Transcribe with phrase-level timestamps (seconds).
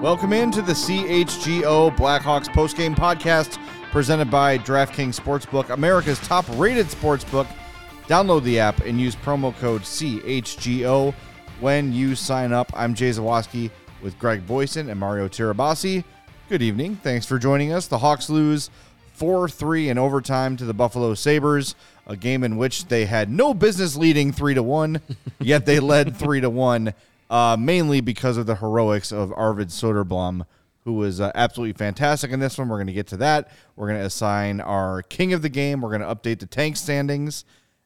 [0.00, 3.58] Welcome into the CHGO Blackhawks postgame podcast
[3.90, 7.48] presented by DraftKings Sportsbook, America's top rated sportsbook.
[8.06, 11.12] Download the app and use promo code CHGO
[11.58, 12.70] when you sign up.
[12.74, 16.04] I'm Jay Zawaski with Greg Boysen and Mario Tirabassi.
[16.48, 16.94] Good evening.
[17.02, 17.88] Thanks for joining us.
[17.88, 18.70] The Hawks lose
[19.14, 21.74] 4 3 in overtime to the Buffalo Sabres,
[22.06, 25.00] a game in which they had no business leading 3 to 1,
[25.40, 26.94] yet they led 3 to 1,
[27.30, 30.46] uh, mainly because of the heroics of Arvid Soderblom,
[30.84, 32.68] who was uh, absolutely fantastic in this one.
[32.68, 33.50] We're going to get to that.
[33.76, 35.80] We're going to assign our king of the game.
[35.80, 37.44] We're going to update the tank standings.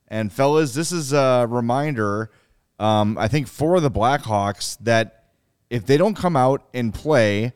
[0.09, 2.31] And, fellas, this is a reminder,
[2.79, 5.25] um, I think, for the Blackhawks that
[5.71, 7.55] if they don't come out and play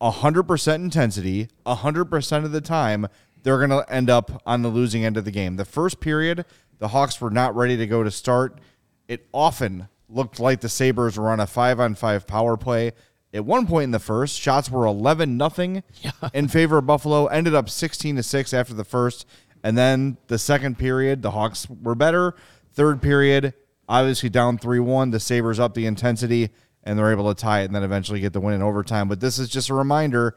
[0.00, 3.06] 100% intensity 100% of the time,
[3.42, 5.56] they're going to end up on the losing end of the game.
[5.56, 6.44] The first period,
[6.78, 8.58] the Hawks were not ready to go to start.
[9.06, 12.92] It often looked like the Sabres were on a 5 on 5 power play.
[13.32, 15.82] At one point in the first, shots were 11 nothing
[16.34, 19.26] in favor of Buffalo, ended up 16 to 6 after the first.
[19.62, 22.34] And then the second period, the Hawks were better.
[22.72, 23.54] Third period,
[23.88, 25.10] obviously down 3 1.
[25.10, 26.50] The Sabres up the intensity
[26.82, 29.08] and they're able to tie it and then eventually get the win in overtime.
[29.08, 30.36] But this is just a reminder,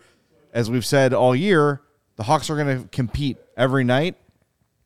[0.53, 1.81] as we've said all year,
[2.15, 4.17] the Hawks are going to compete every night.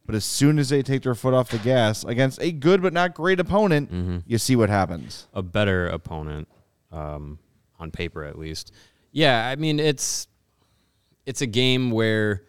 [0.07, 2.93] But as soon as they take their foot off the gas against a good but
[2.93, 4.17] not great opponent, Mm-hmm.
[4.25, 5.27] you see what happens.
[5.33, 6.47] a better opponent,
[6.91, 7.37] um,
[7.77, 8.71] on paper at least.
[9.11, 10.27] Yeah, I mean it's
[11.25, 12.43] it's a game where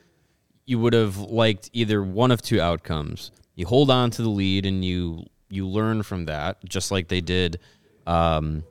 [0.67, 3.31] you would have liked either one of two outcomes.
[3.56, 7.20] You hold on to the lead and you you learn from that, just like they
[7.20, 7.59] did.
[8.06, 8.62] Um,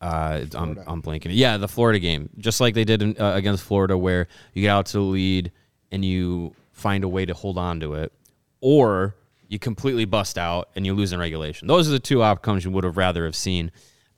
[0.00, 1.28] uh, I'm, I'm blanking.
[1.32, 4.68] Yeah, the Florida game, just like they did in, uh, against Florida, where you get
[4.70, 5.50] out to the lead
[5.90, 8.12] and you find a way to hold on to it,
[8.60, 9.16] or
[9.48, 11.68] you completely bust out and you lose in regulation.
[11.68, 13.70] Those are the two outcomes you would have rather have seen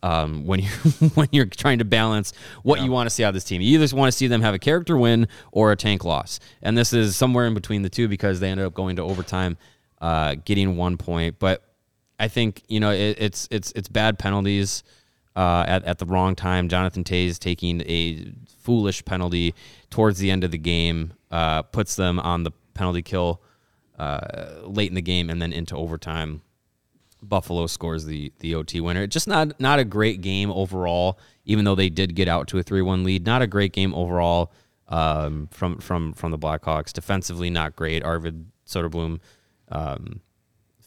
[0.02, 0.68] um, when you
[1.14, 3.60] when you're trying to balance what you want to see out of this team.
[3.60, 6.76] You either want to see them have a character win or a tank loss, and
[6.76, 9.56] this is somewhere in between the two because they ended up going to overtime,
[10.00, 11.38] uh, getting one point.
[11.38, 11.62] But
[12.18, 14.84] I think you know it, it's it's it's bad penalties
[15.34, 16.68] uh, at at the wrong time.
[16.68, 19.54] Jonathan Toews taking a foolish penalty
[19.90, 23.42] towards the end of the game uh, puts them on the penalty kill
[23.98, 26.42] uh, late in the game and then into overtime.
[27.22, 29.06] Buffalo scores the the OT winner.
[29.06, 32.62] Just not not a great game overall, even though they did get out to a
[32.62, 33.24] three one lead.
[33.24, 34.52] Not a great game overall
[34.88, 36.92] um, from from from the Blackhawks.
[36.92, 38.04] Defensively, not great.
[38.04, 39.20] Arvid Soderblom
[39.70, 40.20] um,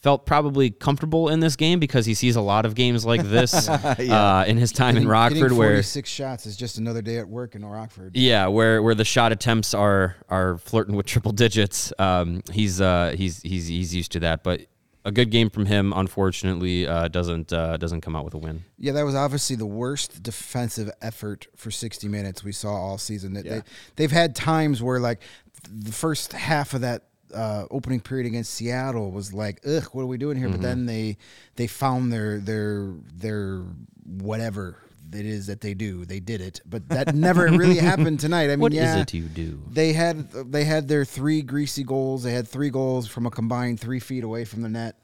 [0.02, 3.68] felt probably comfortable in this game because he sees a lot of games like this
[3.70, 7.56] uh, in his time in Rockford, where six shots is just another day at work
[7.56, 8.16] in Rockford.
[8.16, 11.92] yeah, where where the shot attempts are are flirting with triple digits.
[12.00, 14.62] Um, he's uh, he's he's he's used to that, but
[15.06, 18.64] a good game from him, unfortunately, uh, doesn't uh, doesn't come out with a win.
[18.78, 23.34] Yeah, that was obviously the worst defensive effort for 60 minutes we saw all season.
[23.34, 23.62] That they
[23.96, 25.22] they've had times where like
[25.70, 30.07] the first half of that uh, opening period against Seattle was like, ugh, what are
[30.07, 30.50] we doing here?
[30.50, 31.17] But then they
[31.56, 33.63] they found their their their
[34.06, 34.78] whatever
[35.13, 36.06] it is that they do.
[36.06, 38.45] They did it, but that never really happened tonight.
[38.45, 39.62] I mean, What is yeah, it you do?
[39.69, 42.23] They had they had their three greasy goals.
[42.23, 45.00] They had three goals from a combined three feet away from the net.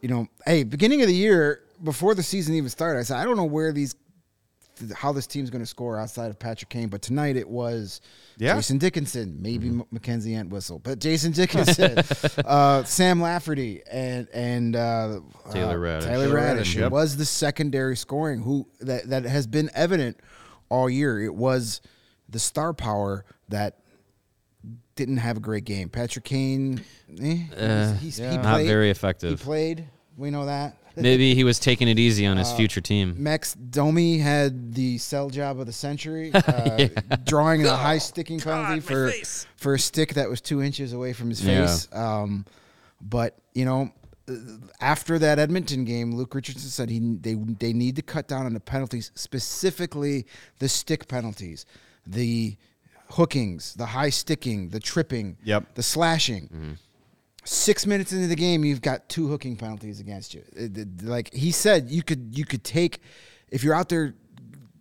[0.00, 3.24] You know, hey, beginning of the year before the season even started, I said I
[3.24, 3.94] don't know where these
[4.96, 8.00] how this team's going to score outside of Patrick Kane, but tonight it was
[8.38, 8.54] Yeah.
[8.56, 11.98] Jason Dickinson, maybe M Mackenzie Entwistle, but Jason Dickinson,
[12.44, 15.20] uh, Sam Lafferty, and and uh,
[15.52, 16.04] Taylor uh, Raddysh.
[16.04, 16.92] Taylor Taylor Raddysh yep.
[16.92, 20.18] was the secondary scoring who that that has been evident
[20.68, 21.22] all year.
[21.22, 21.80] It was
[22.28, 23.78] the star power that
[24.94, 25.88] didn't have a great game.
[25.88, 26.82] Patrick Kane,
[27.20, 28.66] eh, Uh, he's, he Not played.
[28.66, 29.88] very effective He played.
[30.16, 30.76] We know that.
[30.96, 33.14] Maybe he was taking it easy on Uh, his future team.
[33.18, 36.88] Max Domi had the sell job of the century, uh,
[37.24, 39.12] drawing a high sticking penalty for
[39.56, 41.66] for a stick that was two inches away from his Yeah.
[41.66, 41.88] face.
[41.92, 42.44] Um,
[43.00, 43.92] but you know,
[44.28, 44.34] uh,
[44.80, 48.52] after that Edmonton game, Luke Richardson said he they they need to cut down on
[48.52, 50.26] the penalties, specifically
[50.58, 51.66] the stick penalties,
[52.06, 52.56] the
[53.10, 55.74] hookings, the high sticking, the tripping, Yep.
[55.76, 56.78] the slashing.
[57.44, 60.42] Six minutes into the game, you've got two hooking penalties against you.
[60.54, 63.00] It- it- like he said, you could you could take
[63.50, 64.14] if you're out there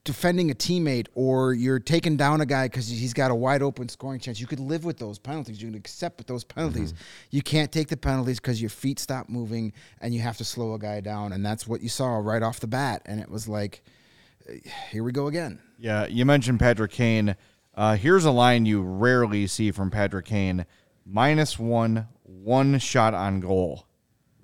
[0.06, 3.88] defending a teammate or you're taking down a guy because he's got a wide open
[3.88, 4.40] scoring chance.
[4.40, 5.62] You could live with those penalties.
[5.62, 6.94] You can accept with those penalties.
[7.30, 9.72] You can't take the penalties because your feet stop moving
[10.02, 11.32] and you have to slow a guy down.
[11.34, 13.04] And that's what you saw right off the bat.
[13.06, 13.84] And it was like,
[14.50, 14.54] uh,
[14.90, 15.60] here we go again.
[15.78, 17.36] Yeah, you mentioned Patrick Kane.
[17.76, 20.66] Uh, here's a line you rarely see from Patrick Kane:
[21.06, 22.08] minus one,
[22.44, 23.86] one shot on goal.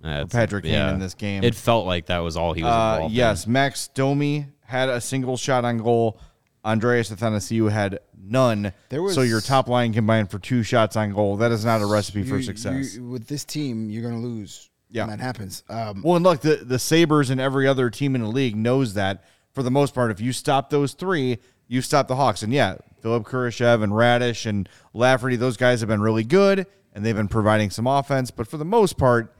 [0.01, 1.43] That's- Patrick Kane in this game.
[1.43, 3.17] It felt like that was all he was Uh, involved in.
[3.17, 6.19] yes, Max Domi had a single shot on goal.
[6.63, 8.71] Andreas Athanasiou had none.
[8.89, 11.37] There was- so your top line combined for two shots on goal.
[11.37, 12.95] That is not a recipe for success.
[12.95, 14.69] you- with this team, you're going to lose.
[14.91, 15.07] Yeah.
[15.07, 15.63] when that happens.
[15.67, 18.93] Um, well, and look, the the Sabres and every other team in the league knows
[18.93, 20.09] that for the most part.
[20.09, 22.43] If you stop those three, you stop the Hawks.
[22.43, 26.65] And yeah, Philip Kurashev and Raddysh and Lafferty, those guys have been really good
[26.95, 28.31] and they've been providing some offense.
[28.31, 29.35] But for the most part,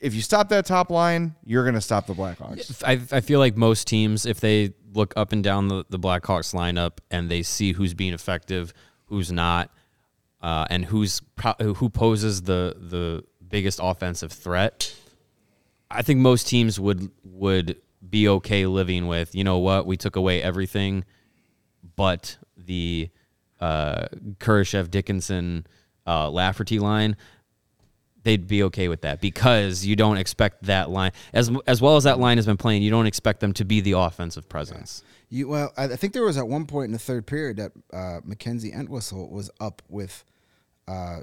[0.00, 2.82] if you stop that top line, you're going to stop the Blackhawks.
[2.86, 6.54] I, I feel like most teams, if they look up and down the, the Blackhawks
[6.54, 8.72] lineup and they see who's being effective,
[9.06, 9.70] who's not,
[10.40, 11.20] uh, and who's
[11.58, 14.94] who poses the the biggest offensive threat,
[15.90, 17.76] I think most teams would would
[18.08, 19.34] be okay living with.
[19.34, 19.86] You know what?
[19.86, 21.04] We took away everything,
[21.96, 23.08] but the
[23.58, 24.08] uh,
[24.38, 25.66] Kurashev, Dickinson,
[26.06, 27.16] uh, Lafferty line
[28.24, 32.04] they'd be okay with that because you don't expect that line as as well as
[32.04, 32.82] that line has been playing.
[32.82, 35.02] You don't expect them to be the offensive presence.
[35.28, 37.72] You well, I I think there was at one point in the third period that
[37.92, 40.24] uh, Mackenzie Entwistle was up with
[40.88, 41.20] uh,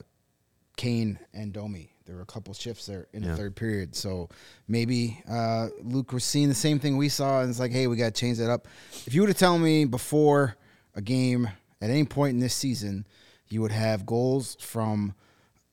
[0.78, 1.92] Kane and Domi.
[2.06, 4.28] There were a couple shifts there in the third period, so
[4.68, 7.96] maybe uh, Luke was seeing the same thing we saw, and it's like, hey, we
[7.96, 8.68] got to change that up.
[9.06, 10.58] If you would have told me before
[10.94, 11.48] a game
[11.80, 13.06] at any point in this season,
[13.52, 15.14] you would have goals from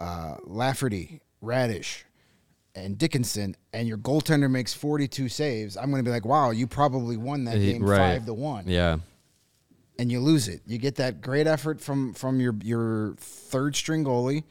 [0.01, 2.03] uh, Lafferty, Raddysh,
[2.75, 6.67] and Dickinson, and your goaltender makes 42 saves, I'm going to be like, wow, you
[6.67, 8.99] probably won that game five to one Yeah.
[9.99, 10.63] and you lose it.
[10.67, 14.45] You get that great effort from from your your third string goalie,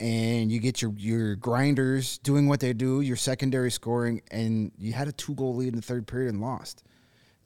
[0.00, 4.92] and you get your your grinders doing what they do, your secondary scoring, and you
[4.92, 6.82] had a two goal lead in the third period and lost.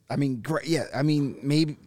[0.09, 0.67] I mean, great.
[0.67, 1.77] Yeah, I mean, maybe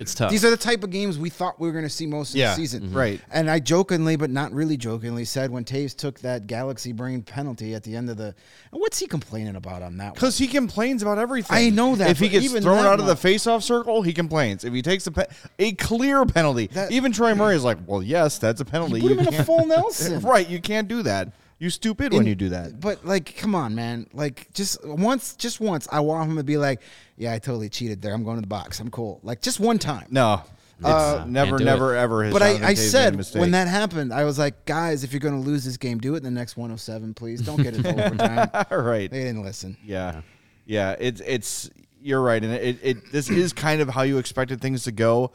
[0.00, 0.30] It's tough.
[0.30, 2.36] these are the type of games we thought we were going to see most of
[2.36, 2.82] Yeah, the season.
[2.84, 2.96] Mm-hmm.
[2.96, 3.20] right.
[3.30, 7.74] And I jokingly, but not really jokingly, said when Toews took that Galaxy brain penalty
[7.74, 8.34] at the end of the,
[8.70, 10.14] what's he complaining about on that?
[10.14, 11.56] Because he complains about everything.
[11.56, 14.02] I know that, If he gets even thrown that out of the much- face-off circle,
[14.02, 14.64] he complains.
[14.64, 15.26] If he takes a pe-
[15.58, 18.96] a clear penalty, That- even Troy Murray is like, "Well, yes, that's a penalty.
[18.96, 20.20] He put You him in a full Nelson.
[20.20, 20.48] right?
[20.48, 21.28] You can't do that.
[21.60, 22.80] You stupid when In- you do that.
[22.80, 24.06] But like, come on, man.
[24.12, 26.80] Like, just once, just once, I want him to be like,
[27.16, 28.14] "Yeah, I totally cheated there.
[28.14, 28.80] I'm going to the box.
[28.80, 30.06] I'm cool." Like, just one time.
[30.10, 30.42] No,
[30.78, 32.24] it's Uh, never, can't do never, ever.
[32.24, 35.04] Has But I, I Toews made a said when that happened, I was like, guys,
[35.04, 37.42] if you're going to lose this game, do it in the next 107, please.
[37.42, 38.50] Don't get it to overtime.
[38.70, 39.10] right?
[39.10, 39.76] They didn't listen.
[39.84, 40.22] Yeah,
[40.64, 40.96] yeah.
[40.98, 41.68] It's it's
[42.00, 45.32] you're right, and it, it this is kind of how you expected things to go,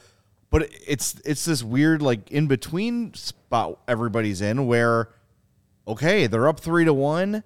[0.49, 5.09] but it's it's this weird like in between spot everybody's in where,
[5.87, 7.43] okay, they're up three to one,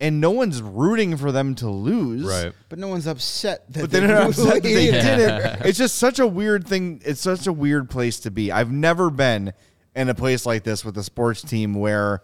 [0.00, 2.52] and no one's rooting for them to lose, Right.
[2.68, 5.02] But no one's upset that But they, they're not upset that they Yeah.
[5.02, 5.66] did it.
[5.66, 7.00] It's just such a weird thing.
[7.04, 8.52] It's such a weird place to be.
[8.52, 9.52] I've never been
[9.96, 12.22] in a place like this with a sports team where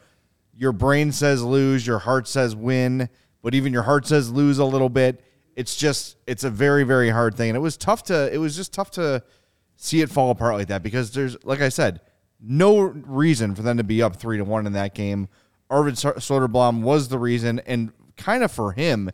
[0.56, 3.08] your brain says lose, your heart says win,
[3.42, 5.20] but even your heart says lose a little bit.
[5.56, 8.54] It's just it's a very very hard thing, and it was tough to it was
[8.54, 9.22] just tough to
[9.76, 12.00] see it fall apart like that because there's like I said,
[12.40, 15.28] no reason for them to be up three to one in that game.
[15.70, 19.10] Arvid Soderblom was the reason, and kind of for him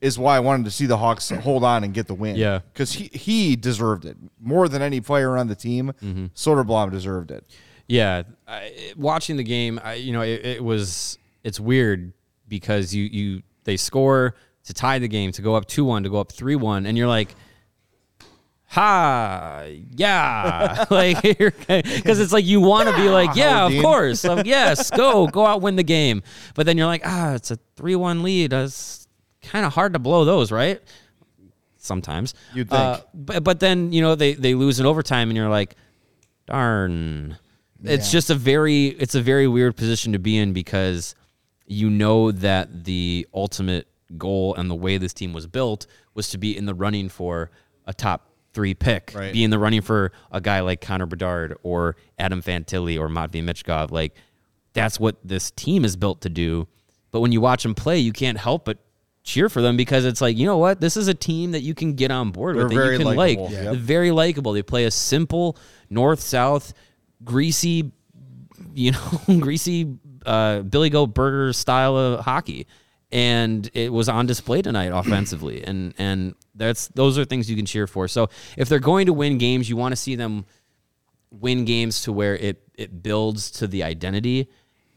[0.00, 2.36] is why I wanted to see the Hawks hold on and get the win.
[2.36, 2.60] Yeah.
[2.72, 5.92] because he he deserved it more than any player on the team.
[6.02, 6.26] Mm-hmm.
[6.34, 7.44] Soderblom deserved it.
[7.86, 12.12] Yeah, I, watching the game, I, you know, it, it was it's weird
[12.48, 16.10] because you you they score to tie the game to go up two one to
[16.10, 17.34] go up three one, and you're like,
[18.66, 19.64] ha,
[19.96, 24.90] yeah, like because it's like you want to be like, yeah, of course, um, yes,
[24.90, 26.22] go go out win the game,
[26.54, 28.52] but then you're like, ah, it's a three one lead.
[28.52, 29.06] It's
[29.42, 30.80] kind of hard to blow those, right?
[31.76, 33.06] Sometimes You'd Uh, think.
[33.14, 35.76] but but then you know they they lose in overtime, and you're like,
[36.46, 37.36] darn.
[37.82, 38.12] It's Yeah.
[38.12, 41.14] just a very it's a very weird position to be in because
[41.66, 46.38] you know that the ultimate goal and the way this team was built was to
[46.38, 47.50] be in the running for
[47.86, 49.32] a top three pick, Right.
[49.32, 53.42] be in the running for a guy like Connor Bedard or Adam Fantilli or Matvey
[53.42, 53.90] Michkov.
[53.90, 54.14] Like
[54.72, 56.66] that's what this team is built to do.
[57.10, 58.78] But when you watch them play, you can't help but
[59.22, 61.74] cheer for them because it's like you know what this is a team that you
[61.74, 63.48] can get on board They're with that very you can like likable.
[63.48, 65.56] They're very likable they play a simple
[65.88, 66.74] north south
[67.24, 67.90] greasy
[68.74, 69.96] you know, greasy
[70.26, 72.66] uh, Billy Goat Burger style of hockey,
[73.12, 77.66] and it was on display tonight offensively, and and that's those are things you can
[77.66, 78.08] cheer for.
[78.08, 80.46] So if they're going to win games, you want to see them
[81.30, 84.48] win games to where it it builds to the identity.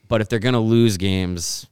[0.08, 1.68] But if they're going to lose games,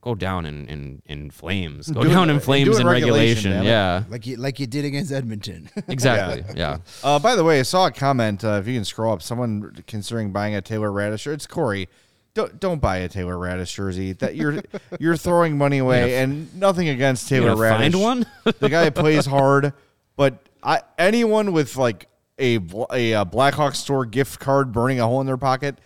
[0.00, 3.50] go down in in, in flames, go Do it- down in flames in in regulation,
[3.52, 3.64] regulation.
[3.64, 5.68] Yeah, Like you, like you did against Edmonton.
[5.88, 6.44] exactly.
[6.56, 6.78] yeah.
[7.02, 8.42] Uh, by the way, I saw a comment.
[8.42, 11.26] Uh, if you can scroll up, someone considering buying a Taylor Raddysh.
[11.32, 11.88] It's Corey.
[12.34, 14.12] Don't don't buy a Taylor Raddysh jersey.
[14.12, 14.60] That you're
[14.98, 17.78] you're throwing money away, and nothing against Taylor gonna Raddysh.
[17.92, 18.26] find one?
[18.58, 19.72] the guy plays hard,
[20.16, 25.06] but I, anyone with like a bl- a, uh Blackhawks store gift card burning a
[25.06, 25.78] hole in their pocket,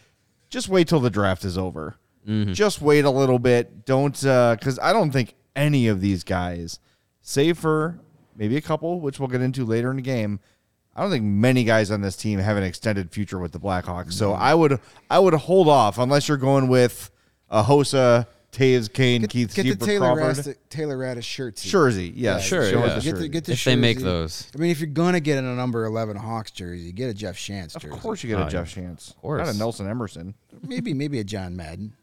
[0.49, 1.97] just wait till the draft is over.
[2.53, 3.87] Just wait a little bit.
[3.87, 6.79] Don't because I don't think any of these guys,
[7.23, 8.01] save for
[8.37, 10.39] maybe a couple, which we'll get into later in the game.
[10.99, 14.15] I don't think many guys on this team have an extended future with the Blackhawks.
[14.15, 17.13] So I would I would hold off unless you're going with
[17.49, 20.45] a Hossa, Toews, Kane, Get, Keith, get the Keeper, Taylor Crawford.
[20.45, 21.63] Raddysh, Taylor Raddysh shirts.
[21.63, 22.95] Jersey, yeah, Sure, yeah.
[22.97, 24.51] the Get the, get the If they make those.
[24.53, 27.75] I mean, if you're gonna get a number eleven Hawks jersey, get a Jeff Shantz
[27.79, 27.95] jersey.
[27.95, 29.11] Of course, you get a Oh, Jeff Shantz.
[29.11, 29.47] Of course.
[29.47, 30.35] Not a Nelson Emerson.
[30.67, 31.95] Maybe maybe a John Madden.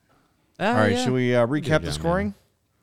[0.58, 1.04] Ah, All right, yeah.
[1.04, 2.34] should we uh, recap the John scoring?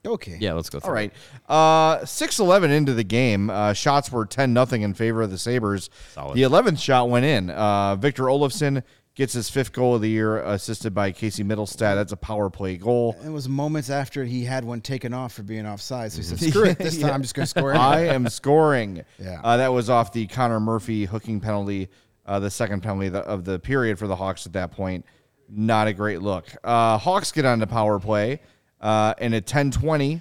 [0.04, 0.36] Okay.
[0.40, 0.80] Yeah, let's go.
[0.80, 1.12] Through All it.
[1.48, 3.50] Uh, 6-11 into the game.
[3.50, 5.90] Uh, shots were 10 nothing in favor of the Sabres.
[6.12, 6.36] Solid.
[6.36, 7.50] The 11th shot went in.
[7.50, 8.82] Uh, Victor Olofsson
[9.14, 11.94] gets his fifth goal of the year, assisted by Casey Mittelstadt.
[11.94, 13.16] That's a power play goal.
[13.24, 16.12] It was moments after he had one taken off for being offside.
[16.12, 19.04] So he said, "Screw it, this time I'm just gonna score." I am scoring.
[19.18, 19.40] Yeah.
[19.44, 21.88] Uh, that was off the Connor Murphy hooking penalty,
[22.26, 25.04] uh, the second penalty of the, of the period for the Hawks at that point.
[25.48, 26.46] Not a great look.
[26.64, 28.40] Uh, Hawks get on the power play,
[28.82, 30.20] uh, and at 10-20,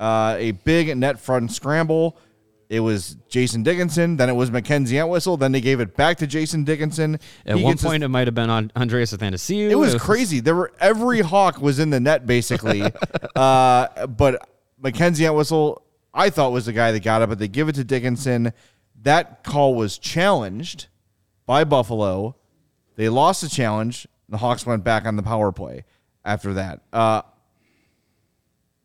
[0.00, 2.16] uh, a big net front scramble.
[2.68, 6.26] It was Jason Dickinson, then it was Mackenzie Entwistle, then they gave it back to
[6.26, 7.14] Jason Dickinson.
[7.44, 9.70] At He one gets his- point, it might have been on Andreas Athanasiou.
[9.70, 10.40] it was crazy.
[10.40, 12.82] There were every hawk was in the net basically,
[13.36, 14.48] uh, but
[14.80, 15.82] Mackenzie Entwistle
[16.12, 18.52] I thought was the guy that got it, but they give it to Dickinson.
[19.02, 20.86] That call was challenged
[21.44, 22.34] by Buffalo.
[22.96, 24.08] They lost the challenge.
[24.28, 25.84] The Hawks went back on the power play
[26.24, 26.80] after that.
[26.92, 27.22] Uh,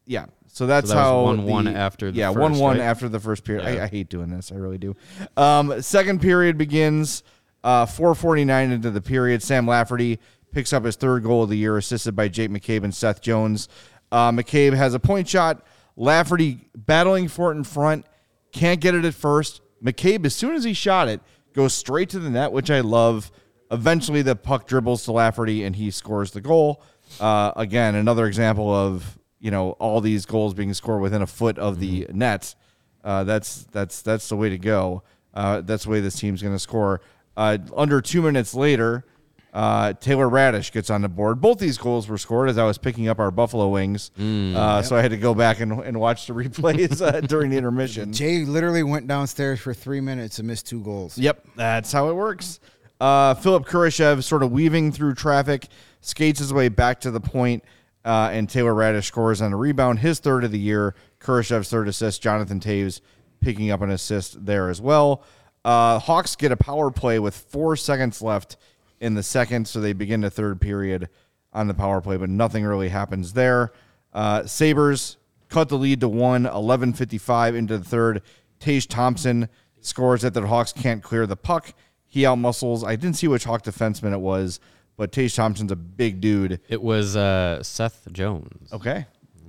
[0.05, 0.25] yeah.
[0.48, 2.84] So that's So that how was 1-1 after the yeah first, one one right?
[2.84, 3.63] after the first period.
[3.63, 3.81] Yeah.
[3.81, 4.51] I, I hate doing this.
[4.51, 4.96] I really do.
[5.38, 7.24] Um, second period begins.
[7.63, 9.43] Uh, 449 into the period.
[9.43, 10.20] Sam Lafferty
[10.51, 13.70] picks up his third goal of the year, assisted by Jake McCabe and Seth Jones.
[14.12, 15.63] Uh, McCabe has a point shot.
[15.96, 18.05] Lafferty battling for it in front.
[18.51, 19.62] Can't get it at first.
[19.84, 21.22] McCabe, as soon as he shot it,
[21.53, 23.31] goes straight to the net, which I love.
[23.70, 26.84] Eventually, the puck dribbles to Lafferty and he scores the goal.
[27.20, 31.57] Uh, again, another example of you know all these goals being scored within a foot
[31.57, 32.55] of the net.
[33.03, 35.03] Uh, that's that's that's the way to go.
[35.33, 37.01] Uh, that's the way this team's going to score.
[37.36, 39.05] Uh, under two minutes later,
[39.53, 41.41] uh, Taylor Raddysh gets on the board.
[41.41, 44.95] Both these goals were scored as I was picking up our Buffalo Wings, uh, so
[44.95, 48.13] I had to go back and, and watch the replays uh, during the intermission.
[48.13, 51.17] Jay literally went downstairs for three minutes and missed two goals.
[51.17, 52.60] Yep, that's how it works.
[53.00, 55.67] Uh, Philip Kurashev sort of weaving through traffic,
[56.01, 57.63] skates his way back to the point,
[58.03, 60.96] uh, and Taylor Raddysh scores on a rebound, his third of the year.
[61.20, 62.22] Kurashev's third assist.
[62.22, 63.01] Jonathan Toews
[63.41, 65.24] picking up an assist there as well.
[65.63, 68.58] Uh, Hawks get a power play with four seconds left
[69.00, 71.10] in the second, so they begin the third period
[71.53, 73.72] on the power play, but nothing really happens there.
[74.13, 75.17] Uh, Sabres
[75.50, 78.22] cut the lead to one, 11.55 into the third.
[78.60, 79.50] Tage Thompson
[79.81, 81.74] scores that the Hawks can't clear the puck.
[82.05, 82.86] He outmuscles.
[82.86, 84.60] I didn't see which Hawk defenseman it was,
[84.98, 86.60] but Tage Thompson's a big dude.
[86.69, 88.71] It was uh, Seth Jones.
[88.71, 89.05] Okay.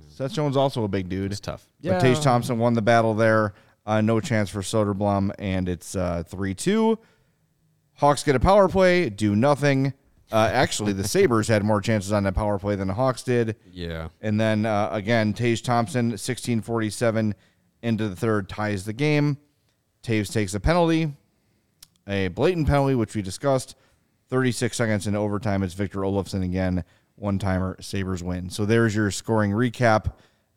[0.09, 1.31] Seth Jones also a big dude.
[1.31, 1.67] It's tough.
[1.81, 3.53] But Tage Thompson won the battle there.
[3.85, 6.97] Uh, no chance for Soderblom, and it's uh, 3 2.
[7.95, 9.93] Hawks get a power play, do nothing.
[10.31, 13.55] Uh, actually, the Sabres had more chances on that power play than the Hawks did.
[13.71, 14.07] Yeah.
[14.21, 17.35] And then uh, again, Tage Thompson, 1647
[17.83, 19.37] into the third, ties the game.
[20.01, 21.13] Toews takes a penalty,
[22.07, 23.75] a blatant penalty, which we discussed.
[24.33, 26.83] 36 seconds into overtime, it's Victor Olofsson again.
[27.17, 28.49] One timer, Sabres win.
[28.49, 30.11] So there's your scoring recap.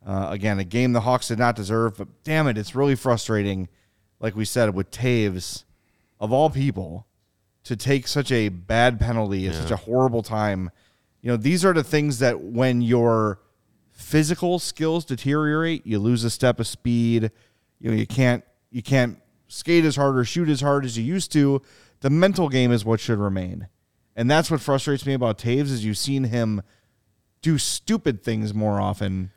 [0.05, 3.69] Uh, again, a game the Hawks did not deserve, but damn it, it's really frustrating,
[4.19, 5.65] like we said, with Toews,
[6.19, 7.07] of all people,
[7.65, 10.71] to take such a bad penalty at such a horrible time.
[11.21, 13.41] You know, these are the things that when your
[13.91, 17.31] physical skills deteriorate, you lose a step of speed.
[17.79, 19.19] You know, you can't you can't
[19.49, 21.61] skate as hard or shoot as hard as you used to.
[22.01, 23.69] The mental game is what should remain.
[24.15, 26.63] And that's what frustrates me about Toews is you've seen him
[27.43, 29.31] do stupid things more often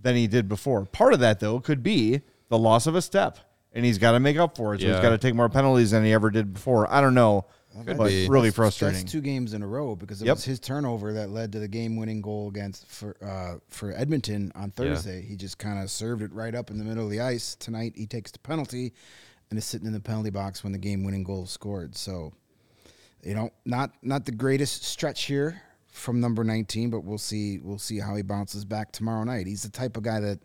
[0.00, 0.84] than he did before.
[0.86, 3.38] Part of that though could be the loss of a step.
[3.72, 4.80] And he's got to make up for it.
[4.80, 5.02] So he's Yeah.
[5.02, 6.90] got to take more penalties than he ever did before.
[6.90, 7.44] I don't know.
[7.84, 8.26] Could but be.
[8.26, 9.00] really frustrating.
[9.00, 10.36] That's two games in a row because it Yep.
[10.36, 14.70] was his turnover that led to the game-winning goal against for uh, for Edmonton on
[14.70, 15.20] Thursday.
[15.20, 17.54] He just kind of served it right up in the middle of the ice.
[17.54, 18.94] Tonight he takes the penalty
[19.50, 21.96] and is sitting in the penalty box when the game-winning goal is scored.
[21.96, 22.32] So,
[23.22, 25.60] you know, not not the greatest stretch here
[25.90, 29.46] from number 19, but we'll see we'll see how he bounces back tomorrow night.
[29.46, 30.40] He's the type of guy that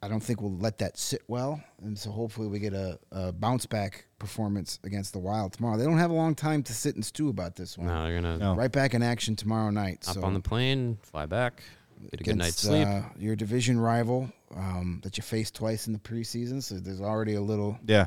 [0.00, 3.32] I don't think we'll let that sit well, and so hopefully we get a, a
[3.32, 5.76] bounce back performance against the Wild tomorrow.
[5.76, 7.88] They don't have a long time to sit and stew about this one.
[7.88, 8.54] No, they're gonna No.
[8.54, 10.04] Right back in action tomorrow night.
[10.06, 11.64] hop so on the plane, fly back,
[12.10, 12.86] get a good night's sleep.
[12.86, 17.34] Uh, your division rival um, that you faced twice in the preseason, so there's already
[17.34, 18.06] a little Yeah.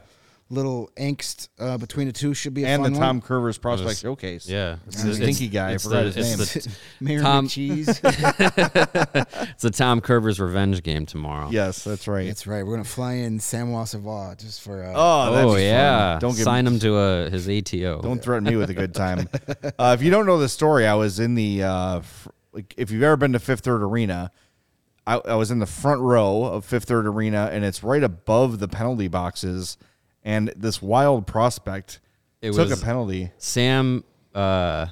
[0.49, 2.33] little angst uh, between the two.
[2.33, 3.21] Should be a And the Tom one.
[3.21, 4.49] Kurvers prospect was- showcase.
[4.49, 5.73] yeah, It's the stinky guy.
[5.73, 7.17] I forgot the- his name.
[7.17, 7.87] the- Tom- Cheese.
[9.53, 11.49] It's the Tom Kurvers' revenge game tomorrow.
[11.51, 12.27] Yes, that's right.
[12.27, 12.65] That's right.
[12.65, 14.83] We're gonna fly in Samuel Savoie just for.
[14.83, 16.19] Uh, oh, that'd Oh be yeah, fun.
[16.21, 18.01] Don't get sign him to a, his ATO.
[18.01, 19.29] Don't threaten me with a good time.
[19.79, 21.63] uh, if you don't know the story, I was in the.
[21.63, 24.31] Uh, fr- like, if you've ever been to Fifth Third Arena,
[25.07, 28.59] I, I was in the front row of Fifth Third Arena, and it's right above
[28.59, 29.77] the penalty boxes.
[30.23, 31.99] And this wild prospect
[32.41, 33.31] It took was- a penalty.
[33.37, 34.03] Sam
[34.35, 34.87] uh,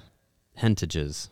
[0.59, 1.29] Hentges.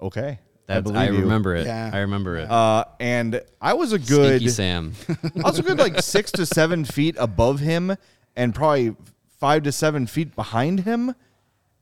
[0.00, 1.20] Okay, That's, believe I, you.
[1.20, 1.66] remember it.
[1.66, 1.90] Yeah.
[1.92, 2.50] I remember it.
[2.50, 4.38] Uh, and I was a good.
[4.40, 4.94] Stinky Sam.
[5.08, 7.96] I was a good like six to seven feet above him,
[8.36, 8.96] and probably
[9.38, 11.14] five to seven feet behind him.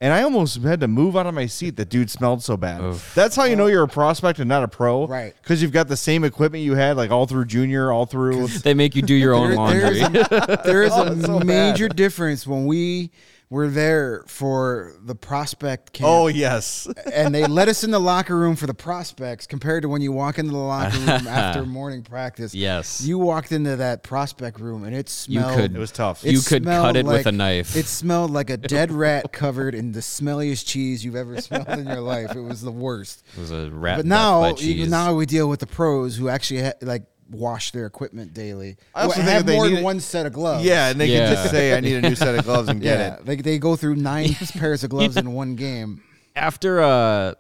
[0.03, 1.77] And I almost had to move out of my seat.
[1.77, 2.81] The dude smelled so bad.
[2.81, 3.13] Oof.
[3.15, 5.35] That's how you know you're a prospect and not a pro, Right.
[5.43, 8.47] Because you've got the same equipment you had, like all through junior, all through.
[8.49, 9.81] they make you do your own There- laundry.
[10.01, 11.97] there's a, there is Oh, a it's so major bad.
[11.97, 13.11] difference when we
[13.51, 16.09] were there for the prospect camp.
[16.09, 19.89] Oh yes, and they let us in the locker room for the prospects compared to
[19.89, 22.55] when you walk into the locker room after morning practice.
[22.55, 23.03] Yes.
[23.03, 25.57] You walked into that prospect room and it You smelled.
[25.57, 26.23] could- it was tough.
[26.25, 27.77] You could cut it with a knife.
[27.77, 31.87] It smelled like a dead rat covered in the smelliest cheese you've ever smelled in
[31.89, 32.37] your life.
[32.37, 33.25] It was the worst.
[33.37, 33.97] It was a rat.
[33.99, 34.55] But now,
[34.87, 38.77] now we deal with the pros who actually ha- like wash their equipment daily.
[38.95, 40.65] I also Who think have they more need than one set of gloves.
[40.65, 42.99] yeah, and they can just say, "I need a new set of gloves" and get
[42.99, 43.15] yeah.
[43.17, 43.27] it.
[43.27, 46.03] They they go through nine pairs of gloves in one game.
[46.37, 47.35] after uh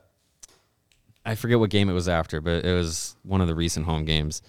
[1.24, 4.04] I forget what game it was after, but it was one of the recent home
[4.04, 4.42] games.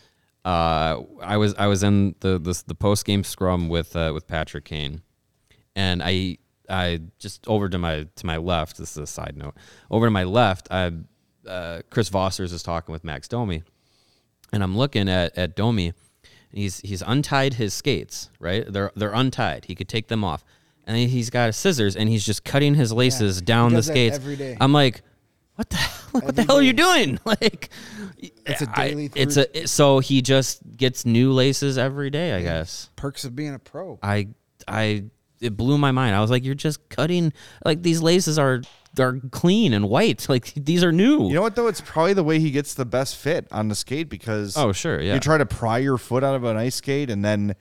[0.45, 4.27] Uh I was I was in the the, the post game scrum with uh, with
[4.27, 5.01] Patrick Kane.
[5.75, 6.37] And I
[6.69, 9.55] I just over to my to my left, this is a side note.
[9.89, 10.91] Over to my left, I
[11.47, 13.63] uh, Chris Vosters is talking with Max Domi.
[14.53, 15.93] And I'm looking at at Domi
[16.53, 18.65] he's he's untied his skates, right?
[18.67, 19.65] They're they're untied.
[19.65, 20.43] He could take them off.
[20.85, 24.15] And he's got scissors and he's just cutting his laces He down the skates.
[24.17, 24.57] every day.
[24.59, 25.03] I'm like,
[25.55, 25.97] what the hell?
[26.21, 27.19] what the hell are you doing?
[27.25, 27.69] Like,
[28.45, 29.23] It's a daily thing.
[29.23, 32.33] it's a so he just gets new laces every day.
[32.33, 32.89] I guess.
[32.95, 33.99] Perks of being a pro.
[34.03, 34.29] I
[34.67, 35.05] I
[35.41, 36.15] it blew my mind.
[36.15, 37.33] I was like, you're just cutting
[37.65, 38.61] like these laces are
[38.99, 40.25] are clean and white.
[40.29, 41.27] Like these are new.
[41.27, 41.67] You know what though?
[41.67, 45.01] It's probably the way he gets the best fit on the skate because oh sure,
[45.01, 45.15] yeah.
[45.15, 47.55] you try to pry your foot out of an ice skate and then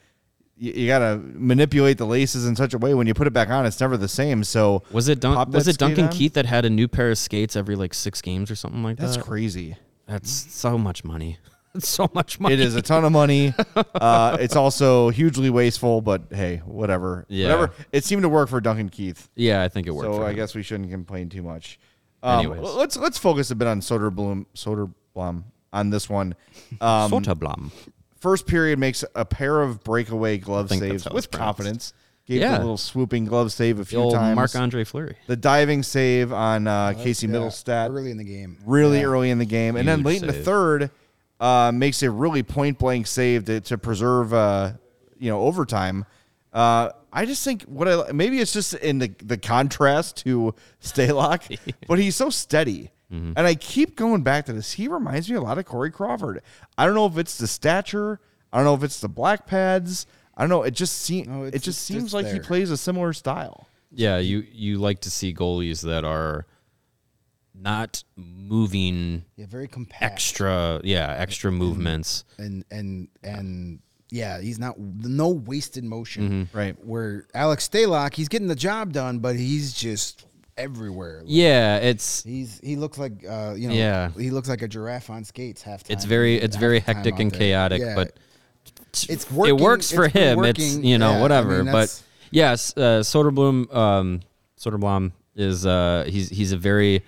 [0.57, 3.33] you, you got to manipulate the laces in such a way when you put it
[3.33, 6.13] back on it's never the same so was it Dun- was it Duncan on?
[6.13, 8.97] Keith that had a new pair of skates every like six games or something like
[8.97, 9.19] that's that?
[9.19, 11.39] That's crazy That's so much money.
[11.75, 12.55] It's so much money.
[12.55, 13.55] it is a ton of money
[13.95, 17.47] uh, it's also hugely wasteful but hey whatever Yeah.
[17.55, 20.07] whatever it seemed to work for duncan keith Yeah, I think it worked.
[20.07, 20.37] so for i him.
[20.37, 21.79] guess we shouldn't complain too much
[22.23, 22.61] um, Anyways.
[22.75, 26.35] let's let's focus a bit on soderblom soderblom on this one
[26.81, 27.71] um, Soderblom.
[28.19, 31.93] first period makes a pair of breakaway glove saves with confidence.
[32.27, 32.59] Gave Yeah.
[32.59, 34.37] a little swooping glove save a The few old times.
[34.37, 35.17] Marc Andre Fleury.
[35.27, 38.59] the diving save on uh, Casey Yeah, Mittelstadt early in the game.
[38.67, 39.05] really Yeah.
[39.07, 40.91] early in the game, and then Huge late in the third
[41.41, 44.73] uh, makes a really point blank save to, to preserve uh,
[45.19, 46.05] you know overtime.
[46.53, 51.59] Uh, I just think what I maybe it's just in the the contrast to Stalock,
[51.89, 52.91] but he's so steady.
[53.13, 53.33] Mm-hmm.
[53.37, 54.73] And I keep going back to this.
[54.73, 56.43] He reminds me a lot of Corey Crawford.
[56.79, 58.21] I don't know if it's the stature.
[58.53, 60.07] I don't know if it's the black pads.
[60.37, 60.63] I don't know.
[60.63, 61.27] It just seems.
[61.27, 63.67] No, it just seems just like he plays a similar style.
[63.93, 66.47] Yeah, you you like to see goalies that are
[67.61, 70.03] not moving Yeah, very compact.
[70.03, 72.25] extra, yeah, extra movements.
[72.39, 76.47] and and and yeah, he's not no wasted motion.
[76.47, 76.57] Mm-hmm.
[76.59, 76.85] Right.
[76.85, 81.19] Where Alex Stalock, he's getting the job done, but he's just everywhere.
[81.19, 84.11] Like, Yeah, it's He's he looks like uh you know Yeah.
[84.19, 85.95] he looks like a giraffe on skates half time.
[85.97, 87.39] it's very it's very half the time hectic and there.
[87.39, 87.95] chaotic, Yeah.
[87.95, 88.17] but
[89.09, 90.45] It's working, it works for it's been him.
[90.45, 94.21] It's you know Yeah, I whatever, mean, but that's- yes, uh, Soderblom um,
[94.59, 97.03] Soderblom is uh, he's he's a very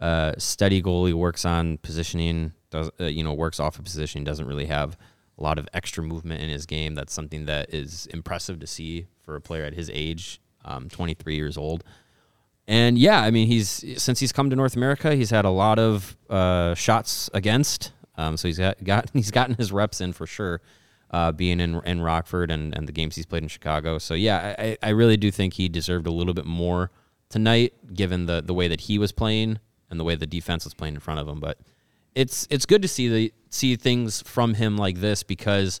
[0.00, 1.14] uh, steady goalie.
[1.14, 2.52] Works on positioning.
[2.70, 4.24] Does uh, you know works off of positioning.
[4.24, 4.96] Doesn't really have
[5.38, 6.94] a lot of extra movement in his game.
[6.94, 11.36] That's something that is impressive to see for a player at his age, um, 23
[11.36, 11.84] years old.
[12.68, 15.78] And yeah, I mean, he's since he's come to North America, he's had a lot
[15.78, 17.92] of uh, shots against.
[18.16, 20.60] Um, so he's got, got he's gotten his reps in for sure,
[21.10, 23.98] uh, being in in Rockford and, and the games he's played in Chicago.
[23.98, 26.90] So yeah, I, I really do think he deserved a little bit more
[27.28, 30.74] tonight, given the the way that he was playing and the way the defense was
[30.74, 31.40] playing in front of him.
[31.40, 31.58] But
[32.14, 35.80] it's it's good to see the see things from him like this because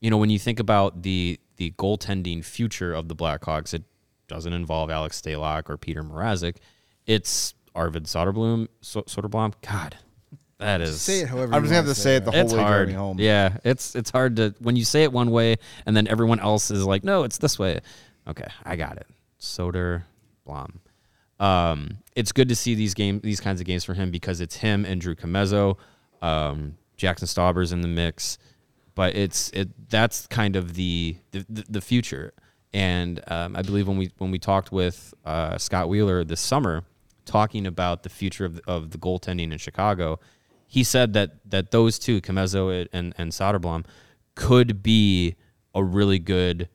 [0.00, 3.84] you know, when you think about the the goaltending future of the Blackhawks, it
[4.28, 6.56] doesn't involve Alex Stalock or Peter Mrazek.
[7.06, 8.68] It's Arvid Soderblom.
[8.80, 9.54] So- Soderblom.
[9.66, 9.96] God,
[10.58, 11.54] that is Say it however.
[11.54, 12.86] I'm just gonna have wanna to say it the whole it's way hard.
[12.88, 13.18] driving home.
[13.20, 16.70] Yeah, it's it's hard to when you say it one way and then everyone else
[16.70, 17.80] is like, no, it's this way.
[18.26, 19.06] Okay, I got it.
[19.40, 20.02] Soder
[20.44, 20.80] Blom.
[21.42, 24.56] Um, it's good to see these game these kinds of games for him because it's
[24.56, 25.76] him and Drew Commesso,
[26.22, 28.38] um, Jaxson Stauber's in the mix,
[28.94, 32.32] but it's it that's kind of the the, the, the future.
[32.72, 36.84] And um, I believe when we when we talked with uh, Scott Wheeler this summer,
[37.24, 40.20] talking about the future of of the goaltending in Chicago,
[40.68, 43.84] he said that that those two, Commesso and and Soderblom,
[44.36, 45.34] could be
[45.74, 46.68] a really good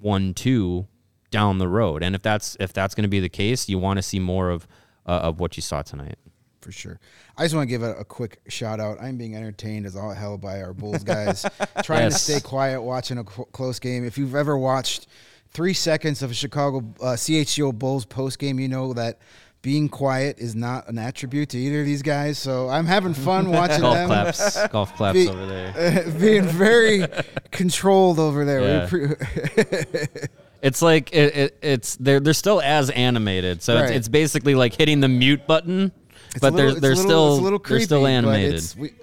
[0.00, 0.86] one-two
[1.32, 2.04] down the road.
[2.04, 4.50] And if that's if that's going to be the case, you want to see more
[4.50, 4.68] of
[5.06, 6.16] uh, of what you saw tonight.
[6.60, 7.00] for sure.
[7.36, 8.98] I just want to give a, a quick shout out.
[9.02, 11.44] I'm being entertained as all hell by our Bulls guys,
[11.82, 12.24] trying Yes.
[12.24, 14.04] to stay quiet watching a cl- close game.
[14.04, 15.08] If you've ever watched
[15.50, 19.18] three seconds of a Chicago uh, CHGO Bulls post game, you know that
[19.62, 22.36] being quiet is not an attribute to either of these guys.
[22.38, 24.06] So I'm having fun watching Golf them.
[24.08, 26.10] claps, golf claps Be- over there.
[26.20, 27.04] being very
[27.50, 28.60] controlled over there.
[28.60, 30.26] Yeah.
[30.62, 33.84] Appre- It's like it, it, it's they're they're still as animated, so Right.
[33.86, 35.92] it's, it's basically like hitting the mute button,
[36.28, 38.00] It's a but little- they're it's they're a little- still it's a little they're still
[38.00, 38.48] creepy, but animated.
[38.54, 38.94] it's- we-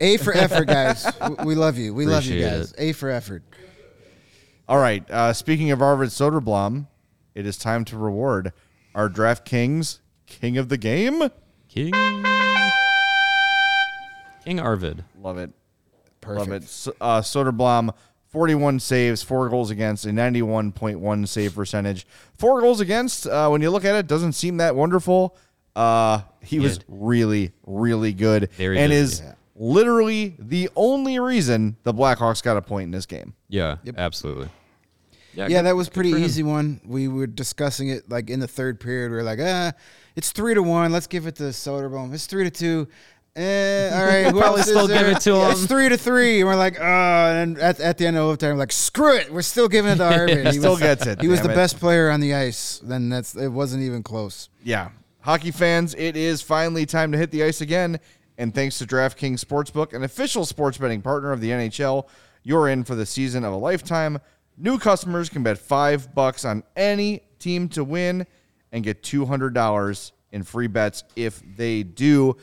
[0.00, 1.06] A for effort, guys.
[1.38, 1.92] We- we love you.
[1.94, 2.72] We love you Appreciate guys.
[2.72, 2.76] it.
[2.80, 3.42] A for effort.
[4.68, 5.08] All right.
[5.10, 6.86] Uh, speaking of Arvid Soderblom,
[7.34, 8.52] it is time to reward
[8.94, 11.28] our DraftKings King of the Game.
[11.68, 11.92] King
[14.44, 15.04] King Arvid.
[15.20, 15.50] Love it.
[16.20, 16.48] Perfect.
[16.50, 16.62] Love it.
[16.64, 17.94] S- Uh, Soderblom,
[18.30, 22.06] 41 saves, four goals against, a 91.1 save percentage.
[22.34, 25.36] Four goals against, uh, when you look at it, doesn't seem that wonderful.
[25.74, 28.50] Uh, he was really, really good.
[28.56, 28.96] Very and good.
[28.96, 29.34] is Yeah.
[29.56, 33.34] literally the only reason the Blackhawks got a point in this game.
[33.48, 34.48] Yeah, absolutely.
[35.34, 36.80] Yeah, good- that was pretty easy one.
[36.84, 39.10] We were discussing it like in the third period.
[39.12, 39.72] We are like, ah,
[40.16, 40.90] it's three to one.
[40.92, 42.12] Let's give it to Soderblom.
[42.12, 42.88] It's three to two.
[43.36, 45.10] Eh, all right, who Probably else is still give there?
[45.12, 45.50] it to him.
[45.52, 46.84] It's three to three, and we're like, oh.
[46.84, 49.96] And at, at the end of overtime, we're like, screw it, we're still giving it
[49.96, 50.46] to Arvid.
[50.48, 51.56] He still gets it, He was damn the it.
[51.56, 52.80] best player on the ice.
[52.82, 53.48] Then that's it.
[53.48, 54.48] Wasn't even close.
[54.64, 54.90] Yeah.
[55.20, 58.00] Hockey fans, it is finally time to hit the ice again.
[58.38, 62.08] And thanks to DraftKings Sportsbook, an official sports betting partner of the NHL,
[62.42, 64.18] you're in for the season of a lifetime.
[64.56, 68.26] New customers can bet five bucks on any team to win
[68.72, 72.34] and get $200 in free bets if they do.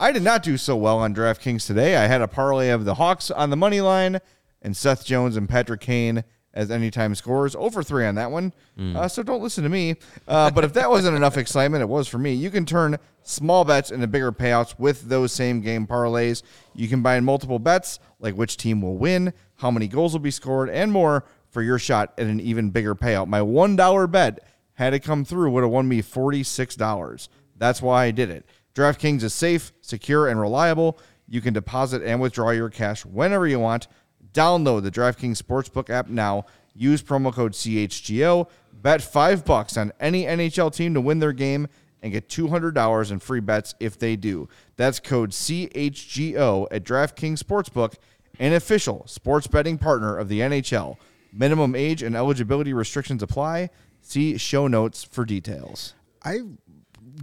[0.00, 1.94] I did not do so well on DraftKings today.
[1.94, 4.18] I had a parlay of the Hawks on the money line
[4.62, 7.54] and Seth Jones and Patrick Kane as anytime scorers.
[7.54, 8.54] Over three on that one.
[8.96, 9.96] Uh, so don't listen to me.
[10.26, 12.32] Uh, but if that wasn't enough excitement, it was for me.
[12.32, 16.42] You can turn small bets into bigger payouts with those same game parlays.
[16.74, 20.20] You can buy in multiple bets, like which team will win, how many goals will
[20.20, 23.26] be scored, and more for your shot at an even bigger payout.
[23.26, 24.38] My $1 bet
[24.72, 27.28] had it come through would have won me $46.
[27.58, 28.46] That's why I did it.
[28.74, 30.98] DraftKings is safe, secure, and reliable.
[31.28, 33.88] You can deposit and withdraw your cash whenever you want.
[34.32, 36.44] Download the DraftKings Sportsbook app now.
[36.74, 38.48] Use promo code CHGO.
[38.72, 41.68] Bet 5 bucks on any NHL team to win their game
[42.02, 44.48] and get $200 in free bets if they do.
[44.76, 47.94] That's code CHGO at DraftKings Sportsbook,
[48.38, 50.96] an official sports betting partner of the NHL.
[51.32, 53.68] Minimum age and eligibility restrictions apply.
[54.00, 55.94] See show notes for details.
[56.24, 56.40] I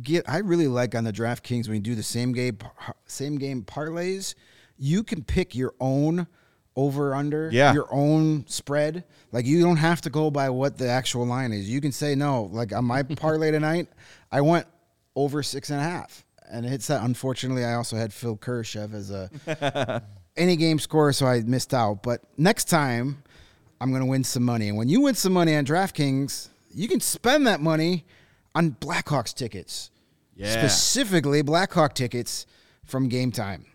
[0.04, 2.58] get I really like on the DraftKings when you do the same game
[3.06, 4.36] same game parlays,
[4.78, 6.28] you can pick your own
[6.76, 7.74] over under, Yeah.
[7.74, 9.04] your own spread.
[9.32, 11.68] Like you don't have to go by what the actual line is.
[11.70, 12.44] You can say no.
[12.52, 13.88] Like on my parlay tonight,
[14.32, 14.68] I went
[15.16, 17.04] over six and a half, and it hits that.
[17.04, 20.04] Unfortunately, I also had Phil Kurashev as a
[20.38, 22.04] any game scorer, so I missed out.
[22.04, 23.24] But next time,
[23.82, 24.70] I'm going to win some money.
[24.70, 28.06] And when you win some money on DraftKings, you can spend that money
[28.58, 29.92] on Blackhawks tickets.
[30.36, 30.52] Yeah.
[30.52, 32.48] Specifically, Blackhawk tickets
[32.86, 33.66] from Game Time.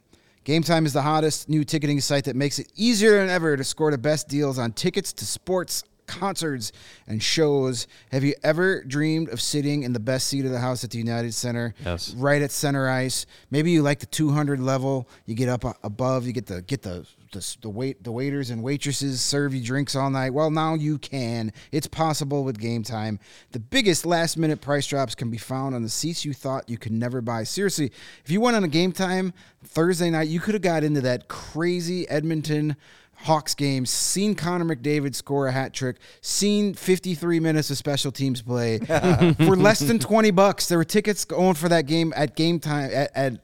[0.42, 3.62] Game Time is the hottest new ticketing site that makes it easier than ever to
[3.62, 6.72] score the best deals on tickets to sports, concerts,
[7.06, 7.86] and shows.
[8.10, 10.98] Have you ever dreamed of sitting in the best seat of the house at the
[10.98, 11.74] United Center?
[11.84, 12.12] Yes.
[12.14, 13.26] Right at center ice.
[13.52, 15.08] Maybe you like the 200 level.
[15.26, 16.26] You get up above.
[16.26, 19.96] You get the get the the, the wait the waiters and waitresses serve you drinks
[19.96, 20.32] all night.
[20.32, 21.52] Well, now you can.
[21.72, 23.18] It's possible with Game Time.
[23.50, 26.78] The biggest last minute price drops can be found on the seats you thought you
[26.78, 27.44] could never buy.
[27.44, 27.90] Seriously,
[28.24, 29.32] if you went on a Game Time
[29.64, 32.76] Thursday night, you could have got into that crazy Edmonton.
[33.14, 38.42] Hawks games, seen Connor McDavid score a hat trick, seen 53 minutes of special teams
[38.42, 38.78] play
[39.36, 40.66] for less than 20 bucks.
[40.66, 43.34] There were tickets going for that game at game time at, at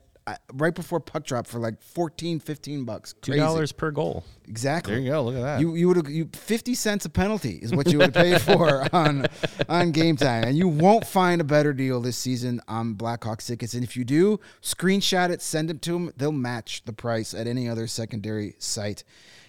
[0.53, 3.13] right before puck drop for like 14, 15 bucks.
[3.21, 3.39] Two Crazy.
[3.39, 4.23] dollars per goal.
[4.47, 4.93] Exactly.
[4.93, 5.23] There you go.
[5.23, 5.59] Look at that.
[5.59, 9.27] You you would you fifty cents a penalty is what you would pay for on
[9.67, 13.73] on game time, and you won't find a better deal this season on Blackhawks tickets.
[13.73, 16.13] And if you do, screenshot it, send it to them.
[16.17, 19.03] They'll match the price at any other secondary site.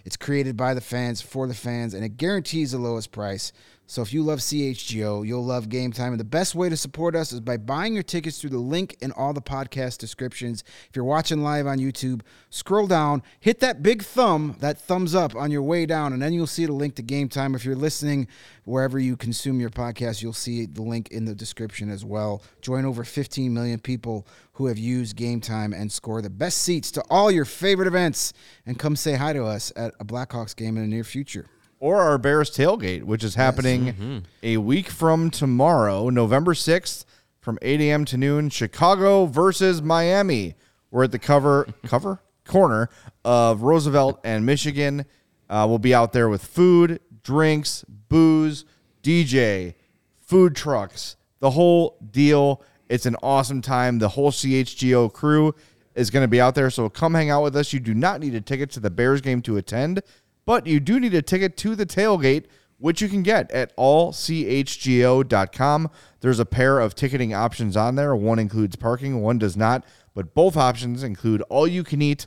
[0.05, 3.53] It's created by the fans for the fans, and it guarantees the lowest price.
[3.90, 6.12] So if you love CHGO, you'll love Game Time.
[6.12, 8.96] And the best way to support us is by buying your tickets through the link
[9.00, 10.62] in all the podcast descriptions.
[10.88, 15.35] If you're watching live on YouTube, scroll down, hit that big thumb, that thumbs up
[15.35, 17.57] on your way down, and then you'll see the link to Game Time.
[17.57, 18.29] If you're listening
[18.62, 22.44] wherever you consume your podcast, you'll see the link in the description as well.
[22.61, 26.92] Join over 15 million people who have used Game Time and score the best seats
[26.92, 28.35] to all your favorite events.
[28.66, 31.48] And come say hi to us at a Blackhawks game in the near future.
[31.81, 37.05] Or our Bears tailgate, which is happening a week from tomorrow, November 6th,
[37.40, 38.05] from 8 a.m.
[38.05, 38.51] to noon.
[38.51, 40.55] Chicago versus Miami.
[40.90, 42.90] We're at the cover cover corner
[43.25, 45.07] of Roosevelt and Michigan.
[45.49, 48.64] Uh, we'll be out there with food, drinks, booze,
[49.03, 49.75] DJ,
[50.21, 52.62] food trucks, the whole deal.
[52.88, 53.99] It's an awesome time.
[53.99, 55.55] The whole CHGO crew
[55.95, 56.71] is going to be out there.
[56.71, 57.73] So come hang out with us.
[57.73, 60.03] You do not need a ticket to the Bears game to attend,
[60.44, 62.46] but you do need a ticket to the tailgate,
[62.79, 65.90] which you can get at allchgo.com.
[66.20, 68.16] There's a pair of ticketing options on there.
[68.16, 72.26] One includes parking, one does not, but both options include all you can eat,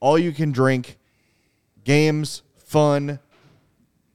[0.00, 0.98] all you can drink,
[1.84, 3.18] games, fun,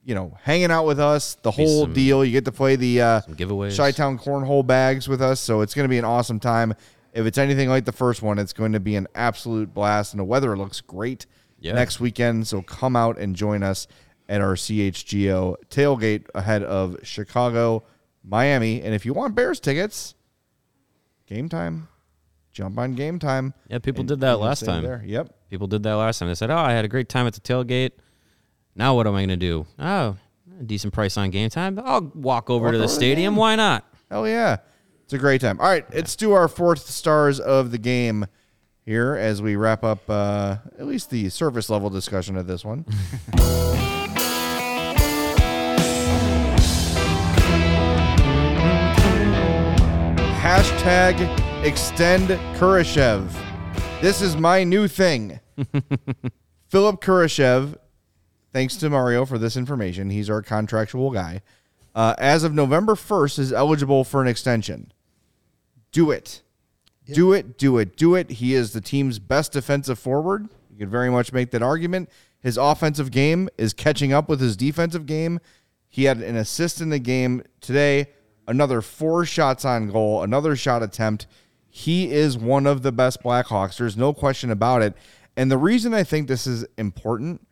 [0.05, 2.25] you know, hanging out with us, the whole some- deal.
[2.25, 3.77] You get to play the uh, giveaways.
[3.77, 6.73] Chi-Town cornhole bags with us, so it's going to be an awesome time.
[7.13, 10.19] If it's anything like the first one, it's going to be an absolute blast, and
[10.19, 11.25] the weather looks great
[11.63, 11.73] Yeah.
[11.73, 12.47] next weekend.
[12.47, 13.87] So come out and join us
[14.29, 17.83] at our CHGO tailgate ahead of Chicago,
[18.23, 20.15] Miami, and if you want Bears tickets,
[21.27, 21.87] game time,
[22.51, 23.53] jump on game time.
[23.67, 24.83] Yeah, people and did that last time.
[24.83, 25.03] There.
[25.05, 25.33] Yep.
[25.49, 26.29] People did that last time.
[26.29, 27.91] They said, "Oh, I had a great time at the tailgate.
[28.75, 29.65] Now what am I going to do?
[29.77, 30.15] Oh,
[30.59, 31.79] a decent price on game time.
[31.83, 33.33] I'll walk over Walk to the the stadium.
[33.33, 33.39] game.
[33.39, 34.57] Why not?" Hell yeah.
[35.03, 35.59] It's a great time.
[35.59, 38.25] All right, let's do our fourth stars of the game
[38.85, 42.85] here as we wrap up uh, at least the surface level discussion of this one.
[50.43, 52.27] Hashtag extend
[52.59, 53.31] Kurashev.
[54.01, 55.39] This is my new thing.
[56.67, 57.77] Philip Kurashev,
[58.51, 60.11] thanks to Mario for this information.
[60.11, 61.41] He's our contractual guy.
[61.95, 64.91] Uh, as of November 1st, is eligible for an extension.
[65.91, 66.42] Do it.
[67.11, 68.29] Do it, do it, do it.
[68.29, 70.47] He is the team's best defensive forward.
[70.71, 72.09] You could very much make that argument.
[72.39, 75.39] His offensive game is catching up with his defensive game.
[75.89, 78.07] He had an assist in the game today,
[78.47, 81.27] another four shots on goal, another shot attempt.
[81.69, 83.77] He is one of the best Blackhawks.
[83.77, 84.95] There's no question about it.
[85.35, 87.45] And the reason I think this is important,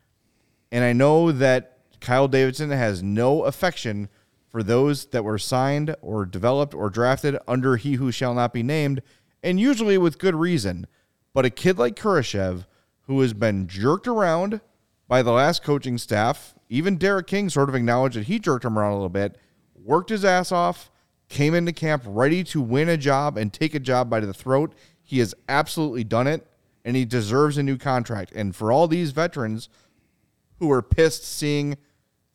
[0.71, 4.09] and I know that Kyle Davidson has no affection
[4.49, 8.63] for those that were signed or developed or drafted under he who shall not be
[8.63, 9.01] named,
[9.43, 10.87] and usually with good reason.
[11.33, 12.65] But a kid like Kurashev,
[13.03, 14.61] who has been jerked around
[15.07, 18.77] by the last coaching staff, even Derek King sort of acknowledged that he jerked him
[18.77, 19.37] around a little bit,
[19.75, 20.89] worked his ass off,
[21.29, 24.73] came into camp ready to win a job and take a job by the throat.
[25.01, 26.45] He has absolutely done it,
[26.85, 28.31] and he deserves a new contract.
[28.33, 29.69] And for all these veterans
[30.59, 31.77] who were pissed seeing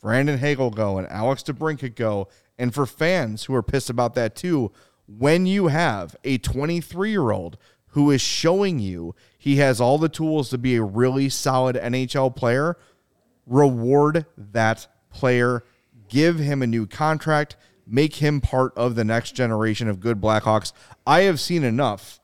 [0.01, 4.35] Brandon Hagel go and Alex DeBrincat go, and for fans who are pissed about that
[4.35, 4.71] too,
[5.07, 7.57] when you have a 23 year old
[7.89, 12.35] who is showing you he has all the tools to be a really solid NHL
[12.35, 12.77] player,
[13.45, 15.63] reward that player,
[16.09, 20.73] give him a new contract, make him part of the next generation of good Blackhawks.
[21.05, 22.19] I have seen enough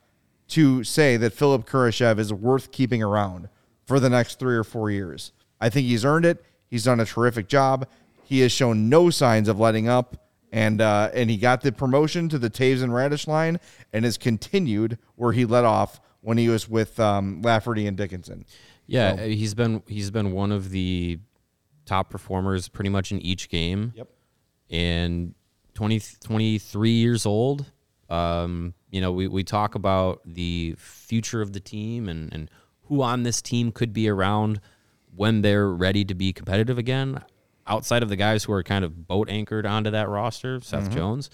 [0.50, 3.50] to say that Philip Kurashev is worth keeping around
[3.86, 5.32] for the next three or four years.
[5.60, 6.44] I think he's earned it.
[6.70, 7.88] He's done a terrific job.
[8.24, 10.18] He has shown no signs of letting up,
[10.54, 13.60] and uh, and he got the promotion to the Toews and Raddysh line,
[13.92, 18.46] and has continued where he let off when he was with um, Lafferty and Dickinson.
[18.86, 21.20] Yeah, uh, he's been he's been one of the
[21.86, 23.94] top performers pretty much in each game.
[23.96, 24.08] Yep.
[24.70, 25.34] And
[25.74, 27.66] 20, 23 years old.
[28.10, 32.50] Um, you know, we, we talk about the future of the team and, and
[32.84, 34.62] who on this team could be around
[35.16, 37.24] when they're ready to be competitive again.
[37.66, 41.30] Outside of the guys who are kind of boat anchored onto that roster, Seth Jones,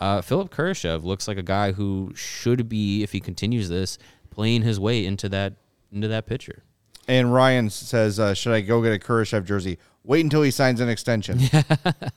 [0.00, 3.98] uh, Philip Kurashev looks like a guy who should be, if he continues this,
[4.30, 5.54] playing his way into that
[5.92, 6.62] into that picture.
[7.06, 9.78] And Ryan says, uh, "Should I go get a Kurashev jersey?
[10.04, 11.38] Wait until he signs an extension."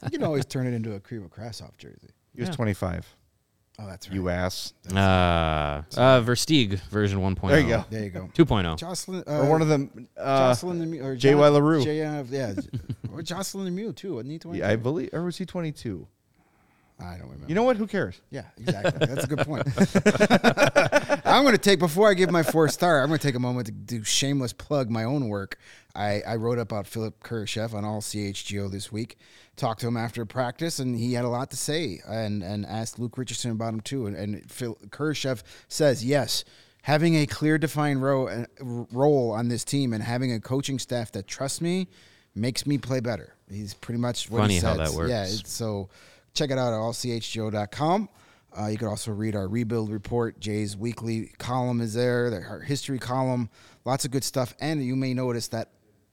[0.04, 2.10] You can always turn it into a Kriva Krasov jersey.
[2.34, 3.17] He was 25.
[3.80, 4.16] Oh, that's right.
[4.16, 4.74] You ass.
[4.92, 5.84] Uh, uh,
[6.22, 7.48] Versteeg version 1.0.
[7.50, 7.86] There you go.
[7.92, 8.30] There you go.
[8.34, 8.76] 2.0.
[8.78, 10.08] Jocelyn, uh, Or one of them.
[10.18, 11.40] Uh, Jocelyn Lemieux, or J.Y.
[11.44, 11.84] John- LaRue.
[11.84, 12.54] J- uh, yeah,
[13.14, 14.16] or Jocelyn Lemieux too.
[14.16, 14.60] Wasn't he 22?
[14.66, 16.08] yeah, I believe, or was he 22?
[17.00, 17.46] I don't remember.
[17.48, 17.78] You know what?
[17.78, 18.20] Who cares?
[18.32, 19.06] Yeah, exactly.
[19.06, 19.68] That's a good point.
[21.28, 23.04] I'm going to take before I give my four star.
[23.04, 25.60] I'm going to take a moment to do shameless plug my own work.
[25.98, 29.18] I, I wrote about Philip Kurashev on all CHGO this week.
[29.56, 33.00] Talked to him after practice, and he had a lot to say, and and asked
[33.00, 34.06] Luke Richardson about him too.
[34.06, 36.46] And, and Phil Kurashev says yes.
[36.84, 41.12] Having a clear, defined ro- uh, role on this team and having a coaching staff
[41.14, 41.88] that trusts me
[42.34, 43.34] makes me play better.
[43.50, 44.92] He's pretty much what he Funny how says.
[44.92, 45.10] that works.
[45.10, 45.90] Yeah, so
[46.34, 48.10] check it out at allchgo.com.
[48.58, 50.40] Uh, you can also read our rebuild report.
[50.40, 53.50] Jay's weekly column is there, our history column,
[53.84, 54.56] lots of good stuff.
[54.60, 55.70] And you may notice that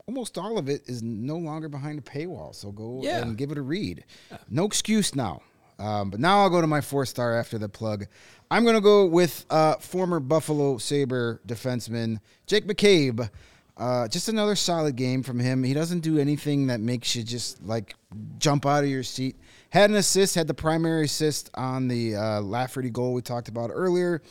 [0.07, 2.55] almost all of it is no longer behind a paywall.
[2.55, 3.23] So go Yeah.
[3.23, 4.05] and give it a read.
[4.51, 5.43] No excuse now.
[5.79, 8.07] Um, but now I'll go to my four star after the plug.
[8.51, 13.29] I'm going to go with uh, former Buffalo Sabre defenseman Jake McCabe.
[13.77, 15.65] Uh, just another solid game from him.
[15.65, 17.97] He doesn't do anything that makes you just like
[18.39, 19.35] jump out of your seat.
[19.71, 23.71] Had an assist, had the primary assist on the uh, Lafferty goal we talked about
[23.73, 24.23] earlier.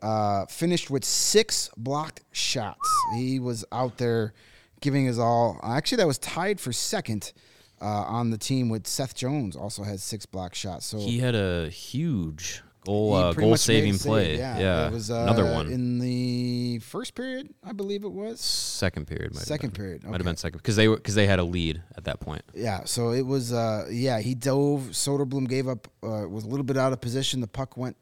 [0.00, 2.78] Uh, finished with six blocked shots.
[3.16, 4.32] He was out there
[4.80, 5.58] giving his all.
[5.62, 7.32] Actually, that was tied for second
[7.80, 9.56] uh, on the team with Seth Jones.
[9.56, 10.86] Also had six blocked shots.
[10.86, 14.36] So He had a huge goal, uh, goal much made a saving save, play.
[14.38, 15.70] Yeah, Yeah, It was uh, another one.
[15.70, 18.40] in the first period, I believe it was.
[18.40, 19.34] second period.
[19.34, 19.80] Might Second have been.
[19.84, 20.24] period, Might have okay.
[20.24, 22.42] been second because they were because they had a lead at that point.
[22.54, 23.52] Yeah, so it was.
[23.52, 24.88] Uh, yeah, he dove.
[24.92, 25.88] Soderblom gave up.
[26.02, 27.40] Uh, was a little bit out of position.
[27.40, 27.96] The puck went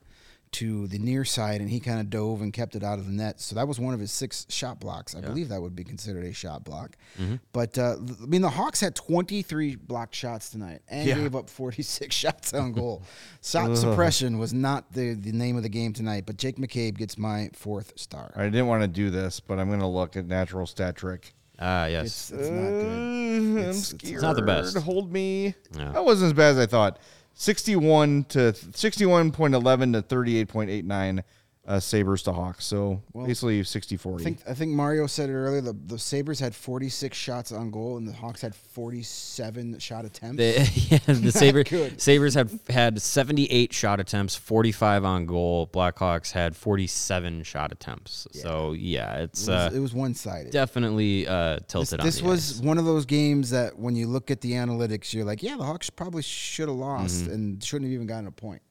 [0.52, 3.12] to the near side, and he kind of dove and kept it out of the
[3.12, 3.40] net.
[3.40, 5.14] So that was one of his six shot blocks.
[5.14, 6.96] I believe that would be considered a shot block.
[7.20, 7.36] Mm-hmm.
[7.52, 11.16] But uh, I mean, the Hawks had 23 blocked shots tonight and Yeah.
[11.16, 13.02] gave up 46 shots on goal.
[13.42, 16.24] Shot suppression was not the the name of the game tonight.
[16.26, 18.32] But Jake McCabe gets my fourth star.
[18.34, 21.32] I didn't want to do this, but I'm going to look at natural stat trick.
[21.58, 22.04] Ah, yes.
[22.06, 22.86] It's, it's not good.
[22.86, 24.76] Uh, I'm It's- it's not the best.
[24.78, 25.54] Hold me.
[25.76, 25.92] Yeah.
[25.92, 26.98] That wasn't as bad as I thought.
[27.38, 31.22] 61 to 61.11 to 38.89
[31.66, 32.64] uh, Sabres to Hawks.
[32.64, 34.24] So basically 60 I 40.
[34.24, 35.60] think I think Mario said it earlier.
[35.60, 40.36] The the Sabres had 46 shots on goal, and the Hawks had 47 shot attempts.
[40.38, 42.00] The, yeah, the Sabres, Good.
[42.00, 45.66] Sabres have had 78 shot attempts, 45 on goal.
[45.66, 48.26] Blackhawks had 47 shot attempts.
[48.32, 50.52] So, yeah, it's it was, uh, it was one sided.
[50.52, 52.64] definitely uh, This, tilted on this the was ice.
[52.64, 55.64] one of those games that when you look at the analytics, you're like, yeah, the
[55.64, 57.32] Hawks probably should have lost Mm-hmm.
[57.32, 58.62] and shouldn't have even gotten a point.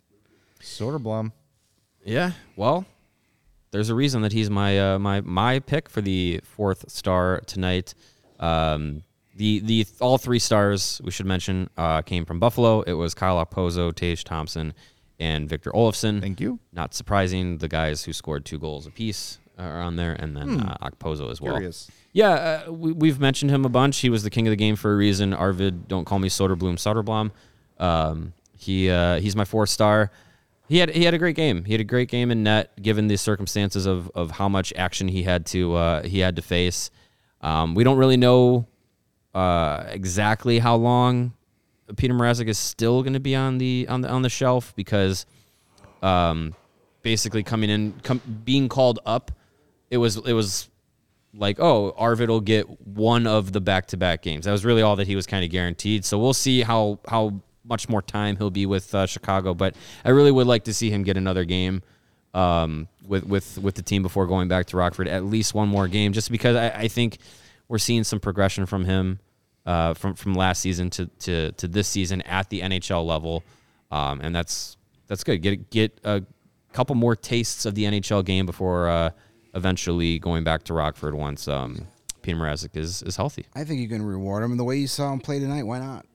[0.61, 1.31] Soderblom.
[2.05, 2.85] Yeah, well,
[3.71, 7.93] there's a reason that he's my uh, my my pick for the fourth star tonight.
[8.39, 9.03] Um,
[9.35, 12.81] the the all three stars we should mention uh, came from Buffalo.
[12.83, 14.73] It was Kyle Okposo, Tage Thompson,
[15.19, 16.21] and Victor Olofsson.
[16.21, 16.59] Thank you.
[16.71, 20.77] Not surprising, the guys who scored two goals apiece are on there, and then uh,
[20.81, 21.53] Okposo as well.
[21.55, 21.89] Curious.
[22.13, 23.97] Yeah, uh, we, we've mentioned him a bunch.
[23.99, 25.33] He was the king of the game for a reason.
[25.33, 27.31] Arvid, don't call me Soderblom, Soderblom.
[27.83, 30.11] Um, he uh, he's my four star.
[30.67, 31.65] He had he had a great game.
[31.65, 35.07] He had a great game in net, given the circumstances of of how much action
[35.07, 36.89] he had to uh, he had to face.
[37.41, 38.67] Um, we don't really know
[39.35, 41.33] uh, exactly how long
[41.95, 45.25] Peter Mrazek is still going to be on the on the on the shelf because
[46.01, 46.55] um,
[47.03, 49.31] basically coming in com- being called up
[49.91, 50.69] it was it was
[51.35, 54.81] like oh Arvid will get one of the back to back games that was really
[54.81, 58.37] all that he was kind of guaranteed so we'll see how how much more time
[58.37, 61.45] he'll be with uh, Chicago but I really would like to see him get another
[61.45, 61.81] game
[62.33, 65.87] um, with with with the team before going back to Rockford at least one more
[65.87, 67.17] game just because I, I think
[67.67, 69.19] we're seeing some progression from him
[69.65, 73.43] uh, from from last season to, to to this season at the NHL level,
[73.91, 75.41] um, and that's that's good.
[75.41, 76.23] Get get a
[76.73, 79.09] couple more tastes of the NHL game before uh,
[79.53, 81.87] eventually going back to Rockford once um,
[82.21, 83.45] Peter Mrazek is is healthy.
[83.55, 84.51] I think you can reward him.
[84.51, 86.05] And the way you saw him play tonight, why not?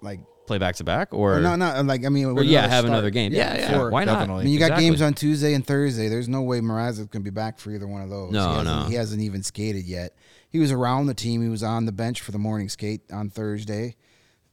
[0.00, 2.86] Like, Play back to back or no, not like I mean, or yeah, have start.
[2.86, 3.32] another game.
[3.32, 3.70] Yeah, yeah.
[3.72, 4.18] before- Why not?
[4.18, 4.40] Definitely.
[4.42, 4.84] I mean, you got Exactly.
[4.86, 6.08] games on Tuesday and Thursday.
[6.08, 8.32] There's no way Mrazek can be back for either one of those.
[8.32, 8.84] No, he no.
[8.88, 10.16] He hasn't even skated yet.
[10.50, 11.42] He was around the team.
[11.42, 13.94] He was on the bench for the morning skate on Thursday,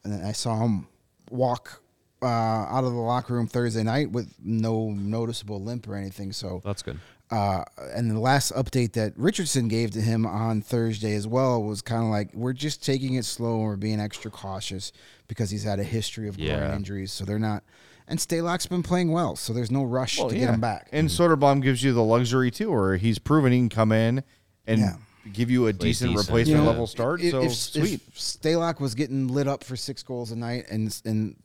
[0.04, 0.88] and then I saw him
[1.32, 1.82] walk
[2.21, 6.33] uh, out of the locker room Thursday night with no noticeable limp or anything.
[6.33, 7.00] So That's good.
[7.32, 7.63] Uh,
[7.96, 12.04] and the last update that Richardson gave to him on Thursday as well was kind
[12.04, 14.92] of like we're just taking it slow and we're being extra cautious
[15.27, 17.63] because he's had a history of groin injuries, so they're not.
[18.08, 20.46] And Stalock's been playing well, so there's no rush Well, to yeah.
[20.46, 20.90] get him back.
[20.92, 24.23] And Soderblom gives you the luxury too, where he's proven he can come in
[24.65, 24.94] and Yeah.
[25.32, 26.27] give you a decent, decent.
[26.27, 27.21] replacement You know, level start.
[27.21, 28.02] If, so if, sweet.
[28.08, 31.36] if Stalock was getting lit up for six goals a night and and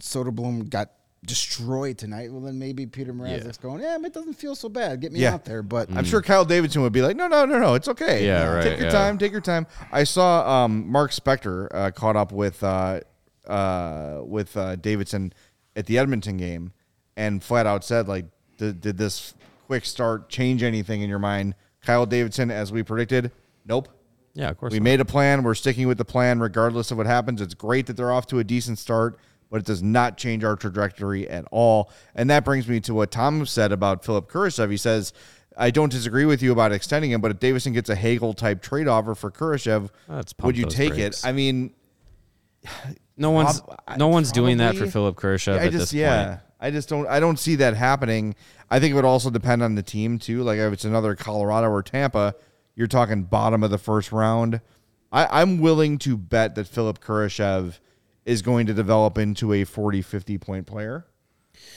[0.00, 0.90] Soderblom got
[1.24, 5.00] destroyed tonight, well then maybe Peter Mrazek's going, yeah, it doesn't feel so bad.
[5.00, 5.34] Get me Yeah.
[5.34, 5.62] out there.
[5.62, 8.24] But I'm sure Kyle Davidson would be like, no, no, no, no, it's okay.
[8.24, 8.92] Yeah, right, Take your yeah.
[8.92, 9.18] time.
[9.18, 9.66] Take your time.
[9.92, 13.00] I saw um, Mark Spector uh, caught up with uh,
[13.46, 15.32] uh, with uh, Davidson
[15.74, 16.72] at the Edmonton game,
[17.16, 19.34] and flat out said, like, did, did this
[19.66, 21.54] quick start change anything in your mind?
[21.84, 23.30] Kyle Davidson, as we predicted,
[23.66, 23.88] nope.
[24.34, 24.72] Yeah, of course.
[24.72, 24.84] We not.
[24.84, 25.42] made a plan.
[25.42, 27.40] We're sticking with the plan regardless of what happens.
[27.40, 29.18] It's great that they're off to a decent start,
[29.50, 31.90] but it does not change our trajectory at all.
[32.14, 34.70] And that brings me to what Tom said about Philip Kurashev.
[34.70, 35.12] He says,
[35.56, 38.62] I don't disagree with you about extending him, but if Davidson gets a Hagel type
[38.62, 39.90] trade offer for Kurashev,
[40.42, 41.24] would you take brakes.
[41.24, 41.28] it?
[41.28, 41.72] I mean,
[43.16, 45.78] no one's prob- I- no one's doing that for probably- Philip Kurashev I at just
[45.84, 46.26] this yeah.
[46.26, 46.40] point.
[46.60, 48.34] I just don't I don't see that happening.
[48.70, 50.42] I think it would also depend on the team too.
[50.42, 52.34] Like if it's another Colorado or Tampa,
[52.74, 54.60] you're talking bottom of the first round.
[55.10, 57.78] I, I'm willing to bet that Philip Kurashev
[58.28, 61.06] is going to develop into a 40, 50 point player.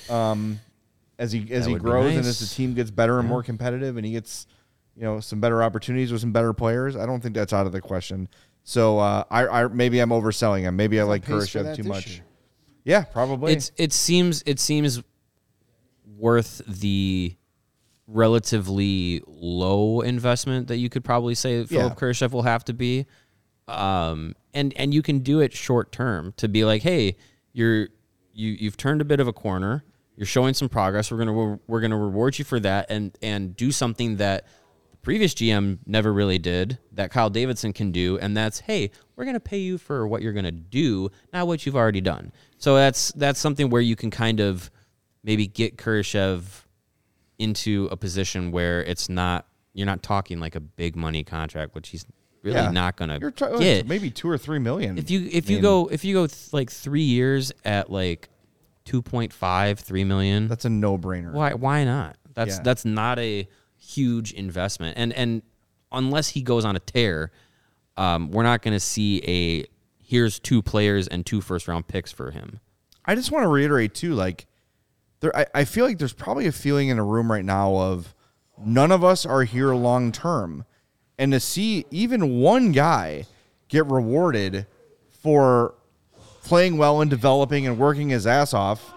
[0.10, 0.60] Um
[1.18, 3.28] as he as That he would be grows and as the team gets better and
[3.28, 4.48] more competitive and he gets
[4.96, 7.72] you know some better opportunities with some better players, I don't think that's out of
[7.72, 8.28] the question.
[8.64, 10.76] So uh, I, I maybe I'm overselling him.
[10.76, 12.08] Maybe I like pace Kurashev too much.
[12.08, 12.22] year.
[12.84, 13.54] Yeah, probably.
[13.54, 15.02] It's it seems it seems
[16.18, 17.36] worth the
[18.08, 21.96] relatively low investment that you could probably say Philip Yeah.
[22.00, 23.06] Kurashev will have to be.
[23.68, 27.18] Um, and and you can do it short term to be like, hey,
[27.54, 27.90] you're
[28.34, 29.84] you you've turned a bit of a corner.
[30.16, 31.12] You're showing some progress.
[31.12, 34.46] We're gonna we're gonna reward you for that and and do something that
[34.92, 39.26] the previous GM never really did that Kyle Davidson can do, and that's hey, we're
[39.26, 42.32] gonna pay you for what you're gonna do, not what you've already done.
[42.58, 44.70] So that's that's something where you can kind of
[45.24, 46.66] maybe get Kurashev
[47.40, 51.90] into a position where it's not you're not talking like a big money contract, which
[51.90, 52.06] he's
[52.44, 52.72] really Yeah.
[52.72, 53.88] not gonna You're ta- get.
[53.88, 54.98] maybe two or three million.
[54.98, 57.92] If you if I you mean, go if you go th- like three years at
[57.92, 58.30] like
[58.86, 61.32] 2.5 3 million that's a no brainer.
[61.32, 62.64] why why not that's Yeah.
[62.64, 65.44] that's not a huge investment and and
[65.92, 67.32] unless he goes on a tear
[67.98, 69.66] um, we're not going to see a
[70.04, 72.60] here's two players and two first round picks for him
[73.06, 74.46] I just want to reiterate too, like
[75.22, 78.14] there, I, I feel like there's probably a feeling in a room right now of
[78.64, 80.66] none of us are here long term,
[81.22, 83.28] and to see even one guy
[83.68, 84.66] get rewarded
[85.22, 85.76] for
[86.44, 88.92] playing well and developing and working his ass off.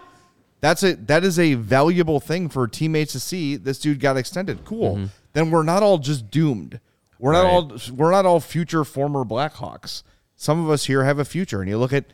[0.62, 3.57] That's a that is a valuable thing for teammates to see.
[3.57, 4.64] This dude got extended.
[4.64, 4.97] Cool.
[4.97, 5.05] Mm-hmm.
[5.35, 6.81] Then we're not all just doomed.
[7.18, 10.03] We're not all we're not all future former Blackhawks.
[10.35, 11.61] Some of us here have a future.
[11.61, 12.07] And you look at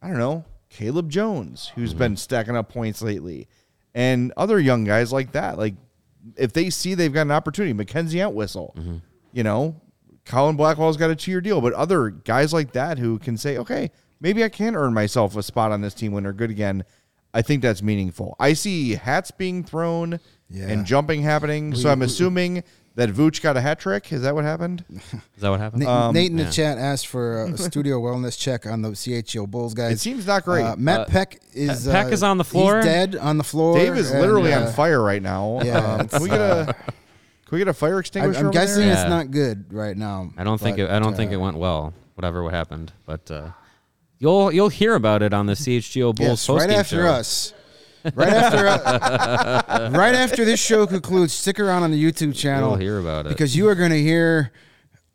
[0.00, 1.98] I don't know, Caleb Jones, who's mm-hmm.
[1.98, 3.48] been stacking up points lately,
[3.92, 5.58] and other young guys like that.
[5.58, 5.74] Like
[6.36, 8.98] if they see they've got an opportunity, Mackenzie Entwistle, mm-hmm.
[9.32, 9.80] You know,
[10.24, 13.90] Colin Blackwell's got a two-year deal, but other guys like that who can say, okay,
[14.20, 16.84] maybe I can earn myself a spot on this team when they're good again.
[17.34, 18.36] I think that's meaningful.
[18.40, 20.18] I see hats being thrown
[20.50, 20.68] Yeah.
[20.68, 21.74] and jumping happening.
[21.74, 22.64] so I'm assuming
[22.94, 24.12] that Vooch got a hat trick.
[24.12, 24.84] Is that what happened?
[24.90, 26.50] is that what happened Nate, Nate in the yeah.
[26.50, 29.92] chat asked for a studio wellness check on the CHGO Bulls guys.
[29.92, 30.64] It seems not great.
[30.64, 32.76] Uh, Matt Uh, Peck is Peck uh, is on the floor?
[32.76, 33.78] He's dead on the floor.
[33.78, 35.60] Dave is and, literally uh, on fire right now.
[35.62, 36.74] yeah, Um, can we get a
[37.48, 38.38] can we get a fire extinguisher?
[38.40, 38.92] I'm over guessing there?
[38.92, 39.08] it's Yeah.
[39.08, 40.30] not good right now.
[40.36, 41.94] I don't think it, I don't think uh, it went well.
[42.14, 43.50] Whatever what happened, but uh,
[44.18, 47.06] you'll you'll hear about it on the CHGO Bulls Yes, right after show.
[47.06, 47.54] us.
[48.14, 52.78] Right after, uh, right after this show concludes, stick around on the YouTube channel You'll
[52.78, 54.52] hear about it because you are going to hear,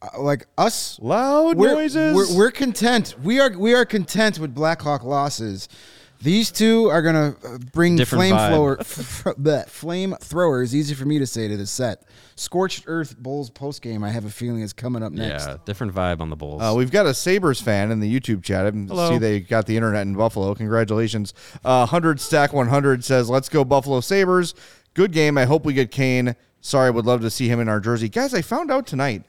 [0.02, 2.16] uh, like us, Loud we're, noises.
[2.16, 3.16] We're, we're content.
[3.24, 5.70] We are we are content with Blackhawk losses.
[6.24, 8.50] These two are gonna uh, bring Different flame vibe.
[8.50, 10.74] flower, f- f- bleh, flame throwers.
[10.74, 12.04] Easy for me to say to the set.
[12.36, 14.04] Scorched Earth Bulls post game.
[14.04, 15.46] I have a feeling is coming up next.
[15.46, 16.62] Yeah, different vibe on the Bulls.
[16.62, 18.62] Uh, we've got a Sabres fan in the YouTube chat.
[18.62, 19.10] I didn't Hello.
[19.10, 20.56] see they got the internet in Buffalo.
[20.56, 21.34] Congratulations.
[21.64, 24.56] Uh, 100 Stack 100 says, Let's go, Buffalo Sabres.
[24.94, 25.38] Good game.
[25.38, 26.36] I hope we get Kane.
[26.62, 28.08] Sorry, I would love to see him in our jersey.
[28.08, 29.24] Guys, I found out tonight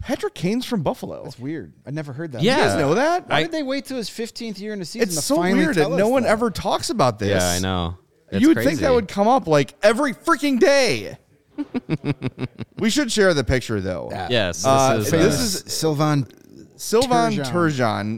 [0.00, 1.24] Patrick Kane's from Buffalo.
[1.24, 1.72] That's weird.
[1.86, 2.42] I never heard that.
[2.42, 2.56] Yeah.
[2.58, 3.28] You guys know that?
[3.28, 5.36] Why I- did they wait till his 15th year in the season it's to so
[5.36, 6.28] finally weird that tell no one that?
[6.30, 7.42] ever talks about this.
[7.42, 7.98] yeah, I know.
[8.30, 8.82] It's you would think crazy.
[8.82, 11.18] that would come up like every freaking day.
[12.78, 14.08] we should share the picture though.
[14.30, 15.10] Yes, this Uh, is.
[15.10, 15.26] this uh,
[15.66, 16.26] is- Sylvain.
[16.76, 17.44] Sylvain Turgeon.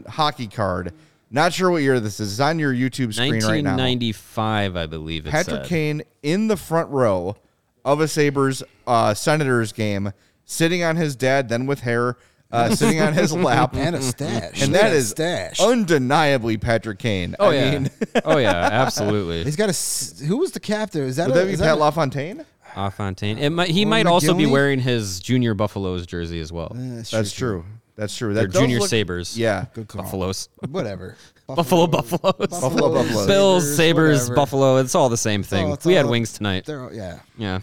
[0.03, 0.93] Turgeon hockey card.
[1.31, 2.33] Not sure what year this is.
[2.33, 3.71] It's on your YouTube screen right now.
[3.77, 5.25] 1995, I believe.
[5.25, 5.65] It Patrick said.
[5.67, 7.37] Kane in the front row
[7.85, 10.11] of a Sabres uh, Senators game,
[10.51, 12.17] sitting on his dad, then with hair,
[12.51, 13.75] uh, sitting on his lap.
[13.75, 14.61] And a stash.
[14.61, 15.59] and that is stash.
[15.59, 17.35] undeniably Patrick Kane.
[17.39, 17.71] Oh I yeah.
[17.79, 17.89] mean,
[18.25, 18.49] oh yeah.
[18.71, 19.43] Absolutely.
[19.43, 19.69] He's got a.
[19.69, 21.03] s- Who was the captain?
[21.03, 22.45] Is that would a, that be is Pat that a- LaFontaine?
[22.73, 22.89] Ah,
[23.21, 24.51] It might, he Or might also be Mogilny?
[24.51, 26.71] wearing his junior Buffaloes jersey as well.
[26.73, 27.65] Eh, That's true.
[27.97, 28.33] That's true.
[28.33, 29.37] They're That junior look- Sabres.
[29.37, 29.65] Yeah.
[29.73, 30.03] Good call.
[30.03, 30.47] Buffaloes.
[30.69, 31.17] Whatever.
[31.47, 32.47] Buffalo Buffaloes.
[32.47, 33.27] Buffalo Buffaloes.
[33.27, 34.35] Bills, Sabres, whatever.
[34.35, 34.77] Buffalo.
[34.77, 35.69] It's all the same thing.
[35.69, 36.63] Oh, it's we had all- wings tonight.
[36.65, 37.19] They're all- yeah.
[37.37, 37.59] Yeah.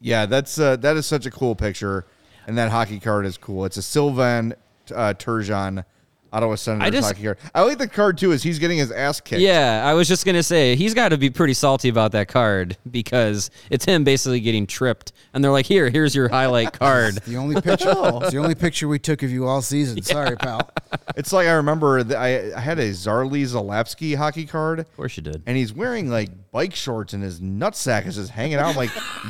[0.00, 2.06] Yeah, that's uh, that is such a cool picture,
[2.46, 3.64] and that hockey card is cool.
[3.64, 4.54] It's a Sylvain
[4.94, 5.84] uh, Turgeon
[6.32, 7.38] Ottawa Senators just- hockey card.
[7.54, 8.32] I like the card too.
[8.32, 9.40] Is he's getting his ass kicked?
[9.40, 12.76] Yeah, I was just gonna say he's got to be pretty salty about that card
[12.90, 17.36] because it's him basically getting tripped, and they're like, "Here, here's your highlight card." The
[17.36, 17.88] only picture.
[17.96, 20.02] it's the only picture we took of you all season.
[20.02, 20.68] Sorry, pal.
[21.16, 24.80] It's like I remember that I, I had a Zarley Zalapski hockey card.
[24.80, 25.42] Of course you did.
[25.46, 28.64] and he's wearing like bike shorts and his nutsack is just hanging out.
[28.64, 28.88] I'm like,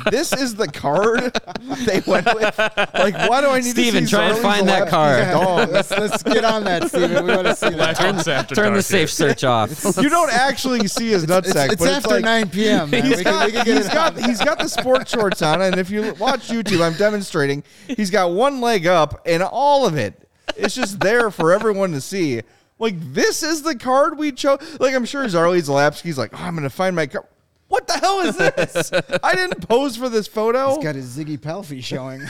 [0.09, 1.19] this is the card
[1.85, 2.57] they went with.
[2.57, 5.27] Like, why do I need Steven, to see try and find that Zalapski's card.
[5.33, 5.67] dog?
[5.67, 7.25] Oh, let's let's get on that, Steven.
[7.25, 7.99] We want to see that.
[7.99, 9.07] It's Turn the safe here.
[9.07, 9.97] search off.
[9.97, 12.89] You don't actually see his nutsack, It's, it's but it's after like 9 p.m.
[12.91, 13.03] Man.
[13.03, 15.89] He's We got, we can he's got he's got the sport shorts on, and if
[15.89, 17.61] you watch YouTube, I'm demonstrating.
[17.87, 21.99] He's got one leg up, and all of it, it's just there for everyone to
[21.99, 22.41] see.
[22.79, 24.59] Like this is the card we chose.
[24.79, 27.25] Like I'm sure Zarley Zalapski's like, oh, I'm gonna find my card.
[27.69, 28.91] What the hell is this?
[29.21, 30.75] I didn't pose for this photo.
[30.75, 32.21] He's got his Ziggy Palffy showing.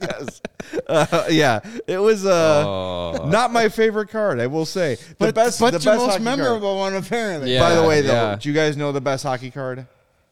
[0.00, 0.40] yes.
[0.88, 3.28] Uh, yeah, it was uh, Oh.
[3.28, 4.40] not my favorite card.
[4.40, 6.38] I will say the but best, but the your best most hockey card.
[6.38, 7.52] memorable one, apparently.
[7.52, 7.60] Yeah.
[7.60, 8.36] By the way, though, yeah.
[8.40, 9.86] do you guys know the best hockey card?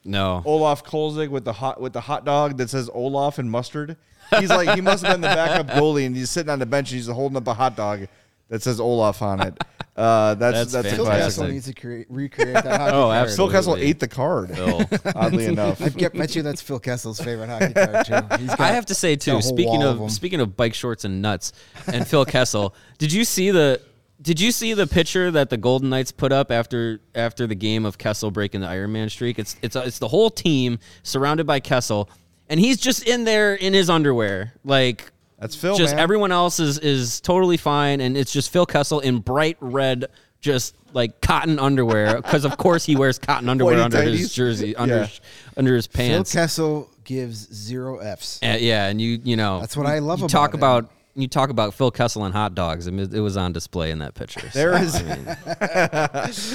[0.05, 0.43] No.
[0.45, 3.97] Olaf Kolzig with the hot with the hot dog that says Olaf and mustard.
[4.39, 6.91] He's like he must have been the backup goalie, and he's sitting on the bench.
[6.91, 8.07] and He's holding up a hot dog
[8.49, 9.59] that says Olaf on it.
[9.97, 11.23] Uh, that's That's that's, a Phil fantastic.
[11.25, 11.53] Castle classic.
[11.55, 13.17] needs to create, recreate that hockey Oh, card.
[13.17, 13.53] absolutely.
[13.53, 14.51] Phil Kessel ate the card.
[14.51, 14.83] Phil.
[15.15, 18.37] Oddly enough, I get, bet you that's Phil Kessel's favorite hockey card too.
[18.39, 19.31] He's got, I have to say got too.
[19.33, 20.09] whole Speaking wall of, them.
[20.09, 21.53] speaking of bike shorts and nuts,
[21.87, 23.81] and Phil Kessel, did you see the?
[24.21, 27.85] Did you see the picture that the Golden Knights put up after after the game
[27.85, 29.39] of Kessel breaking the Iron Man streak?
[29.39, 32.09] It's it's it's the whole team surrounded by Kessel,
[32.49, 35.77] and he's just in there in his underwear, like that's Phil.
[35.77, 36.01] just man.
[36.03, 40.07] everyone else is is totally fine, and it's just Phil Kessel in bright red,
[40.41, 44.77] just like cotton underwear, because of course he wears cotton underwear Whitey under his jersey,
[44.77, 45.07] under Yeah.
[45.07, 45.21] his,
[45.57, 46.33] under his pants.
[46.33, 46.43] Phil.
[46.43, 48.41] Kessel gives zero Fs.
[48.43, 50.61] Uh, yeah, and you you know That's what I love you about talk him.
[50.61, 52.89] about you talk about Phil Kessel and hot dogs.
[52.89, 54.41] I mean, it was on display in that picture.
[54.51, 55.37] so, There is- I mean,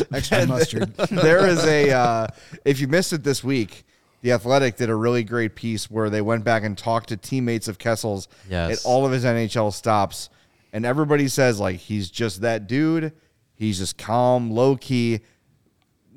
[0.14, 0.96] Extra mustard.
[1.12, 2.28] there is a uh,
[2.66, 3.86] if you missed it this week
[4.22, 7.68] the athletic did a really great piece where they went back and talked to teammates
[7.68, 8.28] of kessel's.
[8.50, 8.86] Yes.
[8.86, 10.30] at all of his nhl stops.
[10.72, 13.14] And everybody says like he's just that dude.
[13.56, 15.22] He's just calm low key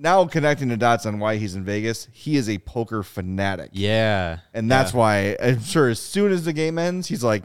[0.02, 3.70] now connecting the dots on why he's in vegas he is a poker fanatic.
[3.72, 4.98] Yeah, and that's yeah.
[4.98, 7.44] why i'm sure as soon as the game ends he's like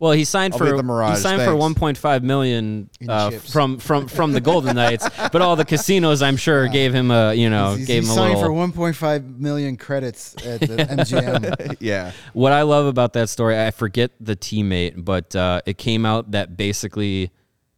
[0.00, 1.52] Well, he signed I'll for the Mirage, he signed thanks.
[1.52, 3.52] for 1.5 million uh, chips.
[3.52, 7.34] from from from the Golden Knights, but all the casinos, I'm sure, gave him a
[7.34, 8.72] you know He's, gave he's him a signed little.
[8.72, 11.76] for 1.5 million credits at the MGM.
[11.80, 16.06] yeah What I love about that story, I forget the teammate, but uh, it came
[16.06, 17.30] out that basically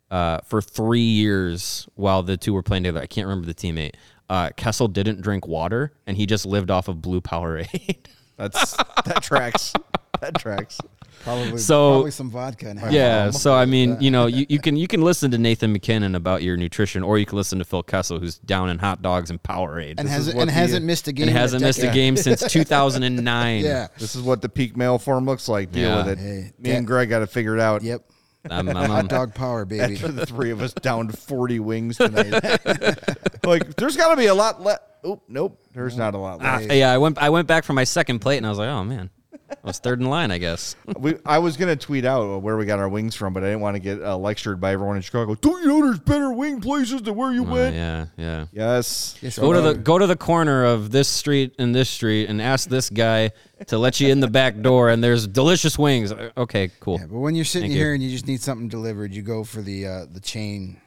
[0.08, 3.94] uh, for three years while the two were playing together, I can't remember the teammate.
[4.30, 7.96] Uh, Kessel didn't drink water, and he just lived off of blue Powerade.
[8.36, 9.72] that's that tracks
[10.20, 10.78] that tracks
[11.24, 12.70] Probably, So- probably some vodka.
[12.70, 15.72] In yeah, so I mean, you know, you, you can you can listen to Nathan
[15.72, 19.02] MacKinnon about your nutrition, or you can listen to Phil Kessel, who's down in hot
[19.02, 21.28] dogs and Powerade, and has, and the, hasn't missed a game.
[21.28, 23.64] and hasn't missed a game since 2009.
[23.64, 23.88] Yeah.
[23.98, 25.96] this is what the peak male form looks like deal Yeah.
[26.04, 28.02] with it Hey, me and greg got to figure it out Yep.
[28.50, 29.94] I'm, I'm, Hot dog power, baby.
[29.94, 32.32] after the three of us downed 40 wings tonight.
[33.44, 34.82] like, there's got to be a lot left.
[35.04, 35.60] Oh, nope.
[35.72, 36.72] There's not a lot Ah, left.
[36.72, 38.82] yeah, I went I went back for my second plate, and I was like, oh
[38.82, 39.21] man, I
[39.62, 40.76] was third in line, I guess.
[40.98, 43.46] We, I was going to tweet out where we got our wings from, but I
[43.46, 45.34] didn't want to get uh, lectured by everyone in Chicago.
[45.34, 47.74] Don't you know there's better wing places than where you Oh, went?
[47.74, 48.46] yeah, yeah.
[48.52, 49.16] Yes.
[49.20, 52.40] Yes, Go to the go to the corner of this street and this street and
[52.40, 53.30] ask this guy
[53.66, 56.12] to let you in the back door and there's delicious wings.
[56.12, 56.98] Uh, Okay, cool.
[56.98, 57.84] Yeah, but when you're sitting Thank you.
[57.84, 60.80] here and you just need something delivered, you go for the uh, the chain.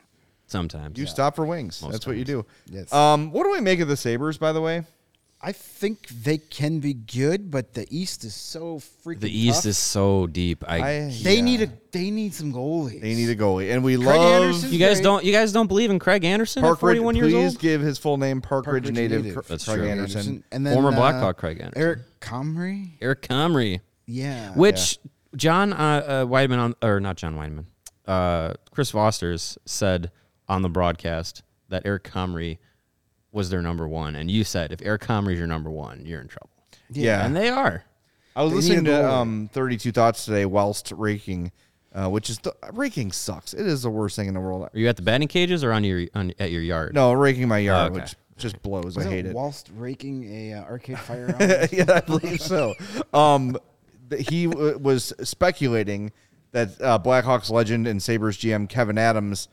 [0.47, 0.97] Sometimes.
[0.99, 1.81] You stop for wings.
[1.89, 2.45] That's what you do.
[2.69, 2.93] Yes.
[2.93, 4.83] Um, what do we make of the Sabres, by the way?
[5.47, 9.19] I think they can be good, but the East is so freaking.
[9.19, 9.65] The East tough.
[9.67, 10.63] is so deep.
[10.67, 10.81] I, I,
[11.21, 11.41] They yeah.
[11.41, 11.69] need a.
[11.91, 12.99] They need some goalies.
[12.99, 14.71] They need a goalie, and we Craig love Anderson?
[14.73, 15.03] you guys great.
[15.03, 16.97] don't you guys don't believe in Craig Anderson Park Ridge.
[16.97, 17.43] 41 years old.
[17.43, 19.43] Please give his full name, Park, Park Ridge, Ridge native, native.
[19.45, 19.87] Cr- That's Craig true.
[19.87, 20.43] Anderson.
[20.51, 21.79] and then Former uh, Blackhawk Craig Anderson.
[21.81, 22.89] Eric Comrie.
[22.99, 24.51] Eric Comrie, Yeah.
[24.55, 24.97] which
[25.35, 27.65] John uh, uh, Wiedeman on or not John Wiedeman,
[28.07, 30.09] uh, Chris Vosters said
[30.49, 32.57] on the broadcast that Eric Comrie
[33.35, 36.27] was their number one, and you said if Eric Comrie's your number one, you're in
[36.27, 36.49] trouble,
[36.89, 37.25] Yeah.
[37.25, 37.83] and they are.
[38.35, 41.51] I was They listening to um, 32 Thoughts today whilst raking,
[41.93, 43.53] uh, which is the raking sucks.
[43.53, 44.63] It is the worst thing in the world.
[44.63, 46.93] Are you at the batting cages or on your on, at your yard?
[46.95, 48.01] No, raking my yard, Okay.
[48.01, 48.97] which just blows.
[48.97, 49.35] I hate it it.
[49.35, 51.35] whilst raking a uh, arcade fire?
[51.71, 52.73] yeah, I believe so.
[53.13, 53.57] Um,
[54.09, 56.11] that he w- was speculating
[56.51, 59.47] that uh, Blackhawks legend and Sabres GM Kevyn Adams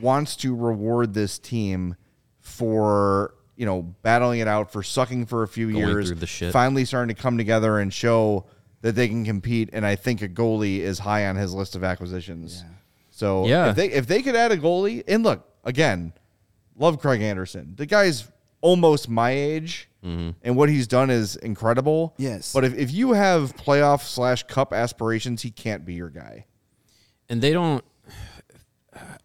[0.00, 1.96] wants to reward this team
[2.42, 6.26] for you know battling it out for sucking for a few Going years, through the
[6.26, 6.52] shit.
[6.52, 8.46] finally starting to come together and show
[8.82, 9.70] that they can compete.
[9.72, 12.64] And I think a goalie is high on his list of acquisitions.
[13.10, 13.70] So Yeah.
[13.70, 16.12] if they if they could add a goalie, and look again,
[16.76, 17.74] love Craig Anderson.
[17.76, 18.28] The guy's
[18.60, 20.30] almost my age, mm-hmm.
[20.42, 22.14] and what he's done is incredible.
[22.16, 22.52] Yes.
[22.52, 26.46] But if, if you have playoff slash cup aspirations, he can't be your guy.
[27.28, 27.84] and they don't.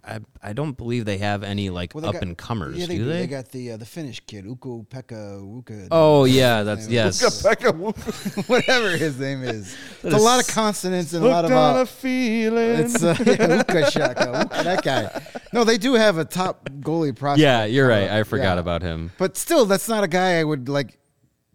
[0.07, 2.97] I I don't believe they have any like Well, up got- and comers, Yeah, they
[2.97, 3.09] do do.
[3.09, 3.19] they?
[3.21, 5.87] They got the uh, the Finnish kid, Uko Pekka Uka.
[5.91, 7.21] oh yeah, that's yes.
[8.47, 9.75] whatever his name is.
[10.03, 11.57] It's a lot of consonants and a lot Looked of.
[11.57, 12.79] on Uh, a feeling.
[12.79, 15.21] it's uh, yeah, Uka Shaka, Uka, that guy.
[15.51, 17.41] No, they do have a top goalie prospect.
[17.41, 18.09] Yeah, you're right.
[18.09, 18.59] Uh, I forgot yeah.
[18.61, 19.11] about him.
[19.17, 20.97] But still, that's not a guy I would like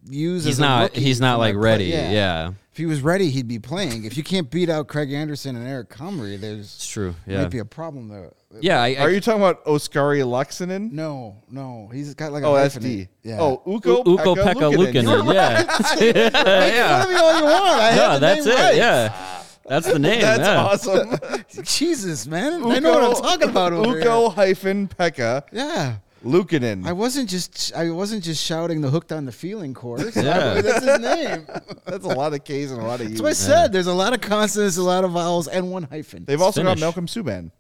[0.09, 0.45] use.
[0.45, 0.83] He's as a not.
[0.85, 1.85] rookie He's not like ready.
[1.87, 2.53] Yeah.
[2.71, 4.05] If he was ready, he'd be playing.
[4.05, 7.15] If you can't beat out Craig Anderson and Eric Comrie, there's it's true.
[7.27, 7.43] Yeah.
[7.43, 8.33] might be a problem there.
[8.63, 8.81] yeah.
[8.81, 10.91] I, I, Are you talking about Oskari Luxinen?
[10.91, 12.55] No, no, he's got like a Oh.
[12.55, 13.09] SD.
[13.23, 13.37] Yeah.
[13.43, 15.03] Oh, Uko U- Ukko-Pekka Luukkonen.
[15.03, 15.35] You're Luukkonen.
[15.35, 15.65] Yeah.
[16.01, 17.03] Make yeah.
[17.03, 17.83] fun of me all you want.
[17.83, 18.55] I No, that's it.
[18.55, 18.75] right.
[18.77, 19.43] Yeah.
[19.69, 20.23] That's the name.
[20.23, 20.65] That's yeah.
[20.65, 21.19] awesome.
[21.65, 25.97] Jesus, man, I know what I'm talking about over Uko hyphen Pekka Yeah.
[26.25, 26.87] Luukkonen.
[26.87, 30.15] I wasn't just I wasn't just shouting the hooked on the feeling chorus.
[30.17, 30.61] Yeah.
[30.61, 31.47] That's his name.
[31.87, 33.21] That's a lot of K's and a lot of U's.
[33.21, 33.73] That's what I said.
[33.73, 36.25] There's a lot of consonants, a lot of vowels, and one hyphen.
[36.25, 37.51] They've also got Malcolm Subban.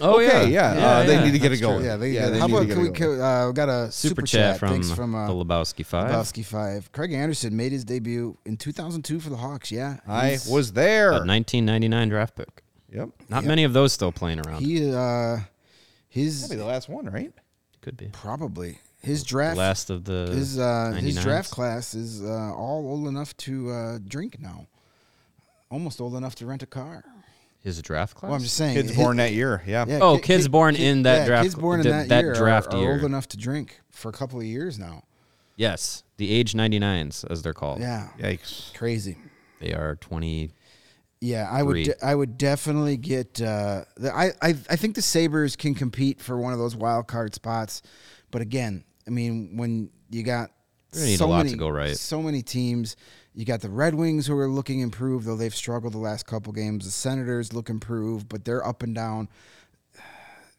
[0.00, 0.72] Oh okay, yeah.
[0.72, 1.78] uh, they need to get That's it going.
[1.78, 1.86] true.
[1.86, 3.20] yeah, they, yeah, they how need to about get can it we going.
[3.20, 6.10] uh, we got a Super, chat, from, Thanks from uh, the Lebowski Five.
[6.10, 6.90] Lebowski Five.
[6.90, 9.70] Craig Anderson made his debut in 2002 for the Hawks.
[9.70, 11.10] Yeah, I was there.
[11.10, 12.64] A 1999 draft pick.
[12.92, 13.10] Yep.
[13.28, 13.48] Not Yeah.
[13.48, 14.62] many of those still playing around.
[14.62, 15.38] He uh,
[16.08, 17.32] his That'll be the last one, right?
[17.84, 22.52] Could be probably his draft last of the his uh, his draft class is uh,
[22.54, 24.66] all old enough to uh, drink now.
[25.70, 27.04] Almost old enough to rent a car.
[27.60, 28.28] His draft class.
[28.28, 28.74] Well, I'm just saying.
[28.74, 29.62] Kids his- born that year.
[29.66, 29.84] Yeah.
[29.86, 32.08] yeah, Oh, ki- kids ki- born ki- in that yeah, draft- Kids born in that,
[32.08, 32.92] that year are- are, year.
[32.92, 35.04] old enough to drink for a couple of years now.
[35.56, 37.80] yes, the age 99s, as they're called.
[37.80, 38.72] Yeah, Yikes.
[38.74, 39.16] crazy.
[39.60, 40.50] They are 20.
[41.20, 41.84] Yeah, I would.
[41.84, 43.40] De- I would definitely get.
[43.40, 47.06] Uh, the, I, I I think the Sabres can compete for one of those wild
[47.06, 47.82] card spots,
[48.30, 50.50] but again, I mean, when you got
[50.92, 51.96] so a lot to many, go right.
[51.96, 52.96] so many teams.
[53.34, 56.52] You got the Red Wings who are looking improved, though they've struggled the last couple
[56.52, 56.84] games.
[56.84, 59.28] The Senators look improved, but they're up and down.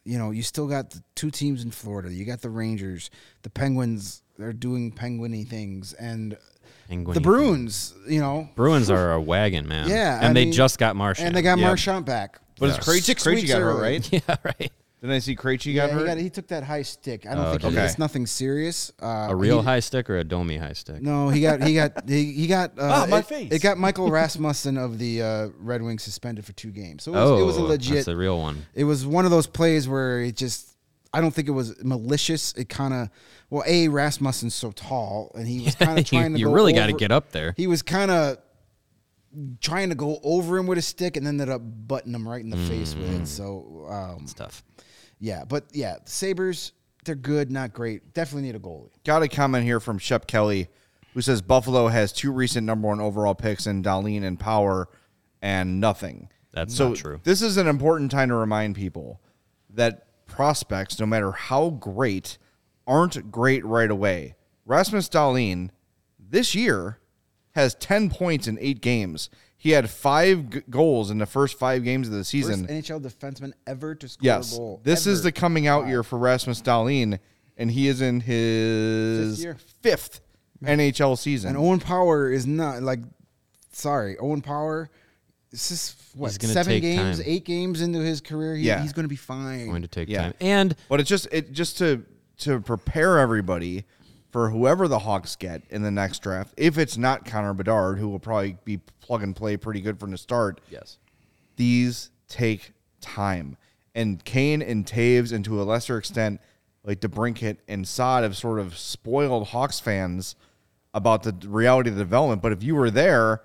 [0.07, 2.13] You know, you still got the two teams in Florida.
[2.13, 3.09] You got the Rangers,
[3.41, 4.21] the Penguins.
[4.37, 6.37] They're doing penguiny things, and
[6.87, 7.93] Penguin the Bruins.
[8.07, 9.89] You know, Bruins are a wagon, man.
[9.89, 11.27] Yeah, and I they mean- just got Marchand.
[11.27, 11.67] and they got Yep.
[11.67, 12.39] Marchand back.
[12.59, 12.93] But it's Yeah.
[12.93, 13.81] Krejci, Six Krejci weeks got hurt, early.
[13.81, 14.09] right?
[14.11, 14.71] yeah, right.
[15.01, 16.05] Didn't I see Krejci Yeah, got he, hurt?
[16.07, 17.25] got, he took that high stick.
[17.27, 17.75] I don't Oh, think okay.
[17.75, 18.91] he, it's nothing serious.
[19.01, 21.01] Uh, A real he- high stick or a domey high stick?
[21.01, 22.71] No, he got he got he, he got.
[22.79, 23.51] Uh, Ah, my it, face.
[23.51, 27.03] It got Michael Rasmussen of the uh, Red Wings suspended for two games.
[27.03, 27.95] So it was, oh, it was a legit.
[27.95, 28.65] That's a real one.
[28.73, 30.69] it was one of those plays where it just.
[31.13, 32.53] I don't think it was malicious.
[32.53, 33.09] It kind of.
[33.49, 36.39] Well, a Rasmussen's so tall, and he was kind of trying to.
[36.39, 37.53] you go really got to get up there.
[37.57, 38.37] He was kind of
[39.59, 42.41] trying to go over him with a stick, and then ended up butting him right
[42.43, 43.21] in the face with Mm.
[43.23, 43.27] it.
[43.27, 44.63] So um, It's tough.
[45.19, 46.71] Yeah, but yeah, Sabres,
[47.05, 48.13] they're good, not great.
[48.13, 48.89] Definitely need a goalie.
[49.05, 50.67] Got a comment here from Shep Kelly,
[51.13, 54.89] who says Buffalo has two recent number one overall picks in Dahlin and Power,
[55.41, 56.29] and nothing.
[56.51, 57.19] That's so not true.
[57.23, 59.21] This is an important time to remind people
[59.69, 62.37] that prospects, no matter how great,
[62.87, 64.35] aren't great right away.
[64.65, 65.69] Rasmus Dahlin
[66.19, 66.99] this year
[67.51, 69.29] has 10 points in eight games.
[69.57, 72.67] He had five g- goals in the first five games of the season.
[72.67, 74.53] First NHL defenseman ever to score yes.
[74.53, 74.81] a goal.
[74.83, 77.19] This is the coming out year for Rasmus Dahlin,
[77.57, 79.57] and he is in his Fifth year.
[79.81, 80.21] fifth
[80.63, 81.49] NHL season.
[81.49, 82.99] And Owen Power is not like.
[83.71, 84.89] Sorry, Owen Power.
[85.51, 87.25] This is what He's gonna seven games, time.
[87.27, 88.55] eight games into his career.
[88.55, 88.81] He, Yeah.
[88.81, 89.67] he's going to be fine.
[89.67, 90.23] Going to take Yeah.
[90.23, 90.33] time.
[90.41, 92.03] And But it's just it just to
[92.37, 93.85] to prepare everybody
[94.31, 96.53] for whoever the Hawks get in the next draft.
[96.57, 100.11] If it's not Connor Bedard, who will probably be plug and play pretty good from
[100.11, 100.97] the start, yes,
[101.55, 103.57] these take time.
[103.93, 106.41] And Kane and Toews, and to a lesser extent,
[106.83, 110.35] like DeBrincat and Sod, have sort of spoiled Hawks fans
[110.93, 112.41] about the reality of the development.
[112.41, 113.41] But if you were there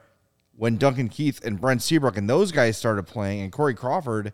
[0.57, 4.33] when Duncan Keith and Brent Seabrook and those guys started playing, and Corey Crawford,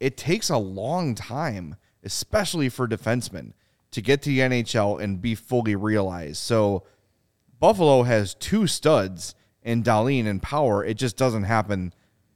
[0.00, 3.52] it takes a long time, especially for defensemen,
[3.94, 6.36] to get to the NHL and be fully realized.
[6.38, 6.84] So
[7.58, 10.84] Buffalo has two studs in Dahlin and Power.
[10.84, 11.92] It just doesn't happen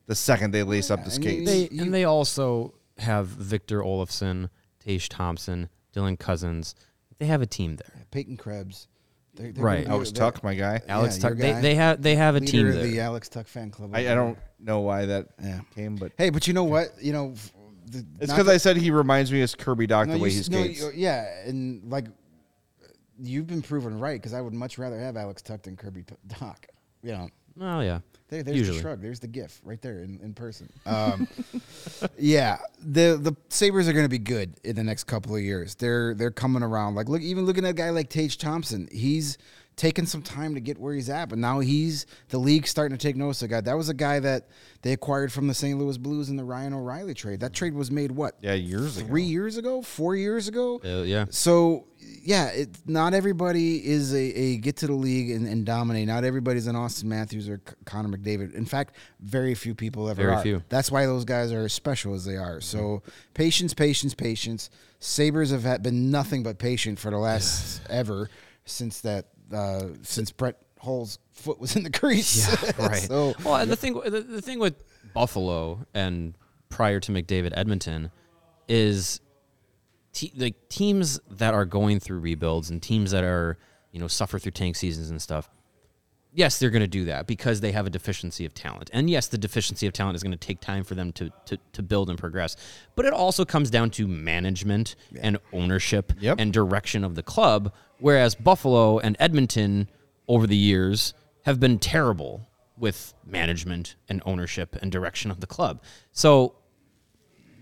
[0.06, 1.50] the second they lace up the and you- skates.
[1.50, 4.48] they You- and they also have Victor Olofsson,
[4.80, 6.74] Tage Thompson, Dylan Cozens.
[7.18, 8.06] They have a team there.
[8.10, 8.88] Peyton Krebs.
[9.34, 9.86] They're, they're Right.
[9.86, 10.80] Alex Tuch, my guy.
[10.88, 11.38] Alex your Tuch.
[11.38, 11.60] They, guy.
[11.60, 12.84] they have they have a leader team of there.
[12.86, 13.90] the Alex Tuch fan club.
[13.94, 15.60] I, I don't know why that Yeah.
[15.74, 16.88] came, but Hey, but you know what?
[17.00, 17.52] You know, f-
[17.90, 20.34] the, it's because I said he reminds me of Kirby Dach no, the way you
[20.34, 20.80] he s- no, skates.
[20.80, 22.06] you- yeah, and like
[23.20, 26.14] you've been proven right because I would much rather have Alex Tuch than Kirby P-
[26.28, 26.56] Dach.
[27.02, 27.28] You know,
[27.60, 28.00] oh yeah.
[28.28, 28.76] there, there's Usually.
[28.78, 29.00] the shrug.
[29.02, 30.68] There's the gif right there in, in person.
[30.86, 31.28] Um,
[32.18, 35.74] yeah, the the Sabres are going to be good in the next couple of years.
[35.74, 36.94] They're they're coming around.
[36.94, 39.38] Like look, even looking at a guy like Tage Thompson, he's
[39.78, 43.02] taken some time to get where he's at, but now he's the league starting to
[43.02, 43.60] take notice of guy.
[43.60, 44.48] That was a guy that
[44.82, 45.78] they acquired from the St.
[45.78, 47.40] Louis Blues in the Ryan O'Reilly trade.
[47.40, 48.34] That trade was made what?
[48.42, 49.06] yeah, years ago.
[49.06, 50.80] Three years ago, four years ago.
[50.84, 51.26] Uh, yeah.
[51.30, 56.08] So yeah, it, not everybody is a, a get to the league and, and dominate.
[56.08, 58.54] Not everybody's an Auston Matthews or Connor McDavid.
[58.54, 60.42] In fact, very few people ever Very are.
[60.42, 60.62] few.
[60.68, 62.60] That's why those guys are as special as they are.
[62.60, 63.02] So
[63.34, 64.70] patience, patience, patience.
[65.00, 68.28] Sabres have been nothing but patient for the last ever
[68.64, 72.48] since that uh, since Brett Hull's foot was in the crease.
[72.78, 73.02] right.
[73.02, 74.82] so well, and the thing the, the thing with
[75.14, 76.34] Buffalo and
[76.68, 78.10] prior to McDavid Edmonton
[78.68, 79.20] is
[80.12, 83.58] te- like teams that are going through rebuilds and teams that are
[83.92, 85.50] you know suffer through tank seasons and stuff.
[86.38, 88.90] Yes, they're going to do that because they have a deficiency of talent.
[88.92, 91.58] And yes, the deficiency of talent is going to take time for them to, to,
[91.72, 92.54] to build and progress.
[92.94, 96.36] But it also comes down to management and ownership Yep.
[96.38, 97.74] and direction of the club.
[97.98, 99.90] Whereas Buffalo and Edmonton
[100.28, 101.12] over the years
[101.42, 105.82] have been terrible with management and ownership and direction of the club.
[106.12, 106.54] So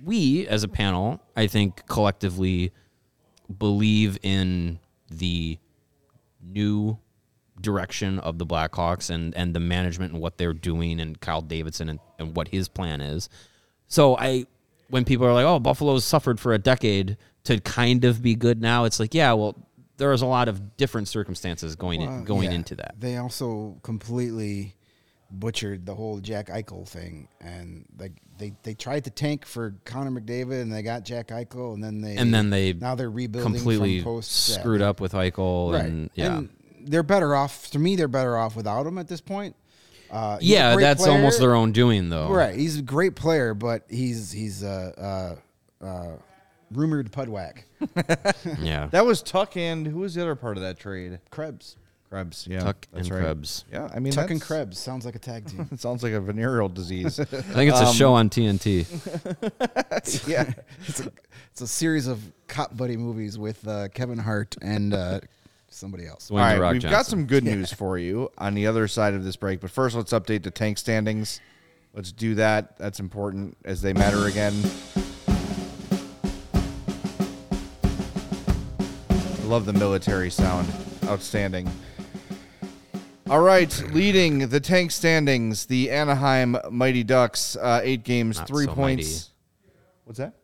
[0.04, 2.72] we as a panel, I think collectively
[3.56, 5.58] believe in the
[6.42, 6.98] new
[7.66, 11.90] direction of the Blackhawks and, and the management and what they're doing and Kyle Davidson
[11.90, 13.28] and, and what his plan is.
[13.88, 14.46] So I
[14.88, 18.62] when people are like, Oh, Buffalo's suffered for a decade to kind of be good
[18.62, 19.56] now, it's like, yeah, well,
[19.98, 22.56] there's a lot of different circumstances going in, going yeah.
[22.56, 22.94] into that.
[22.98, 24.74] They also completely
[25.30, 30.20] butchered the whole Jack Eichel thing, and like they they tried to tank for Connor
[30.20, 33.54] McDavid, and they got Jack Eichel, and then they And then they now they're rebuilding
[33.54, 35.84] completely from post screwed up with Eichel right?
[35.84, 36.38] and yeah.
[36.38, 36.48] And
[36.86, 37.70] they're better off.
[37.72, 39.54] To me, they're better off without him at this point.
[40.10, 41.14] Uh, yeah, that's player.
[41.16, 42.30] almost their own doing though.
[42.30, 45.36] Right, he's a great player, but he's he's uh,
[45.82, 46.12] uh, uh,
[46.70, 47.64] rumored pudwack.
[48.60, 48.88] Yeah.
[48.90, 51.18] That was Tuch and who was the other part of that trade?
[51.30, 51.76] Krebs,
[52.08, 52.46] Krebs.
[52.48, 53.24] Yeah, Tuch that's and right.
[53.24, 53.64] Krebs.
[53.72, 55.68] Yeah, I mean Tuch and Krebs sounds like a tag team.
[55.72, 57.18] It sounds like a venereal disease.
[57.20, 58.86] I think it's a show on TNT.
[60.28, 60.52] yeah,
[60.86, 61.12] it's, a,
[61.50, 65.20] it's a series of cop buddy movies with uh, Kevin Hart and uh,
[65.76, 66.30] somebody else.
[66.30, 69.14] Dwayne All right, Rock we've got some good news for you on the other side
[69.14, 69.60] of this break.
[69.60, 71.40] But first, let's update the tank standings.
[71.94, 72.76] Let's do that.
[72.78, 74.54] That's important as they matter again.
[79.18, 80.68] I love the military sound.
[81.04, 81.70] Outstanding.
[83.28, 88.66] All right, leading the tank standings, the Anaheim Mighty Ducks, uh, eight games, Not three
[88.66, 89.30] so points.
[90.04, 90.34] What's that?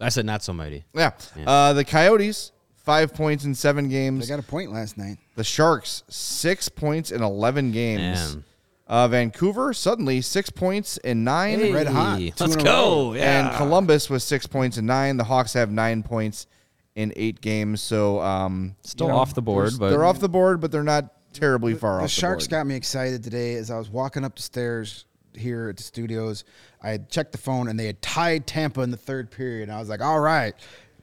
[0.00, 0.84] I said not so mighty.
[0.94, 1.12] Yeah.
[1.34, 1.48] Yeah.
[1.48, 2.52] Uh, the Coyotes,
[2.86, 4.20] five points in seven games.
[4.26, 4.42] They games.
[4.42, 5.18] got a point last night.
[5.34, 8.34] The Sharks, six points in 11 games.
[8.34, 8.44] Man.
[8.88, 11.72] Uh, Vancouver, suddenly six points in nine.
[11.74, 12.20] Red hot.
[12.38, 13.14] Let's go.
[13.14, 13.48] Yeah.
[13.48, 15.16] And Columbus was six points in nine.
[15.16, 16.46] The Hawks have nine points
[16.94, 17.80] in eight games.
[17.82, 20.70] So um, Still you know, off the board, they're- but they're off the board, but
[20.70, 22.10] they're not terribly far The off.
[22.10, 22.60] Sharks the board.
[22.60, 26.44] got me excited today as I was walking up the stairs here at the studios.
[26.80, 29.64] I had checked the phone and they had tied Tampa in the third period.
[29.68, 30.54] And I was like, all right,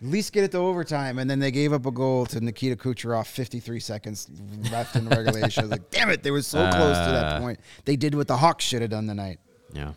[0.04, 1.18] at least get it to overtime.
[1.20, 4.28] And then they gave up a goal to Nikita Kucherov 53 seconds
[4.72, 5.62] left in regulation.
[5.62, 7.39] I was like, damn it, they were so close to that Uh.
[7.39, 7.60] point.
[7.86, 9.39] They did what the Hawks should have done tonight.
[9.74, 9.93] yeah.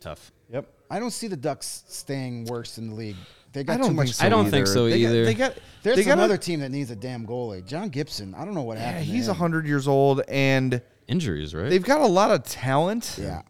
[0.00, 0.32] Tough.
[0.52, 0.66] Yep.
[0.90, 3.16] I don't see the Ducks staying worse in the league.
[3.52, 4.06] They I got don't too much.
[4.08, 4.50] think so I don't either.
[4.50, 5.22] think so they either.
[5.22, 5.54] Got, they got.
[5.84, 7.64] There's they got another A, team that needs a damn goalie.
[7.64, 8.34] John Gibson.
[8.34, 9.06] I don't know what yeah, happened.
[9.06, 9.36] to he's him.
[9.36, 11.68] hundred years old, and Injuries, right?
[11.70, 13.16] they've got a lot of talent.
[13.20, 13.42] Yeah.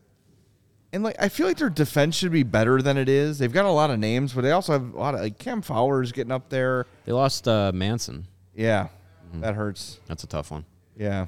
[0.93, 3.39] And like I feel like their defense should be better than it is.
[3.39, 5.63] They've got a lot of names, but they also have a lot of like Cam
[5.63, 6.87] Fowler's getting up there.
[7.07, 8.27] They lost uh, Manson.
[8.55, 8.89] Yeah,
[9.37, 10.01] that hurts.
[10.07, 10.67] That's a tough one.
[10.97, 11.27] Yeah,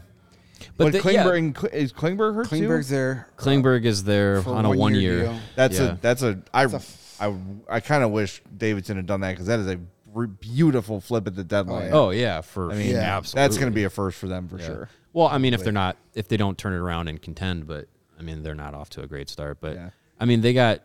[0.76, 1.24] But but, the- yeah.
[1.24, 2.94] Klingberg is Klingberg hurt Klingberg's too.
[2.94, 3.28] there.
[3.38, 5.40] Klingberg is there For on a one one year year.
[5.56, 5.92] That's Yeah.
[5.92, 9.20] a that's a I That's a f- I I kind of wish Davidson had done
[9.22, 9.78] that because that is a
[10.12, 11.88] re- beautiful flip at the deadline.
[11.94, 13.16] Oh yeah, for I mean, Yeah.
[13.16, 13.42] absolutely.
[13.48, 14.66] that's going to be a first for them for Yeah.
[14.66, 14.88] sure.
[15.14, 17.86] Well, I mean, if they're not, if they don't turn it around and contend, but
[18.18, 19.58] I mean, they're not off to a great start.
[19.60, 19.90] But Yeah.
[20.20, 20.80] I mean, they got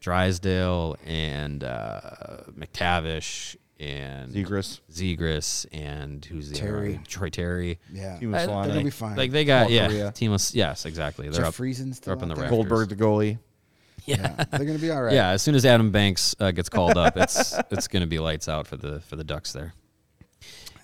[0.00, 2.00] Drysdale and uh,
[2.58, 4.80] McTavish and Zegras.
[4.92, 6.94] Zegras and who's the Terry.
[6.96, 7.04] other?
[7.06, 7.78] Troy Terry.
[7.92, 8.18] Yeah.
[8.20, 8.66] Teemu They're Selanne.
[8.68, 9.16] Gonna be fine.
[9.16, 10.12] Like they got Paul yeah, Kariya.
[10.14, 10.54] Teemu.
[10.54, 11.28] Yes, exactly.
[11.28, 11.54] They're Jeff up.
[11.54, 12.44] Friesen's still they're up in the there.
[12.44, 12.56] rafters.
[12.56, 13.38] Goldberg, the goalie.
[14.06, 15.12] Yeah, they're gonna be all right.
[15.14, 18.18] Yeah, as soon as Adam Banks uh, gets called up, it's it's going to be
[18.18, 19.74] lights out for the for the Ducks there.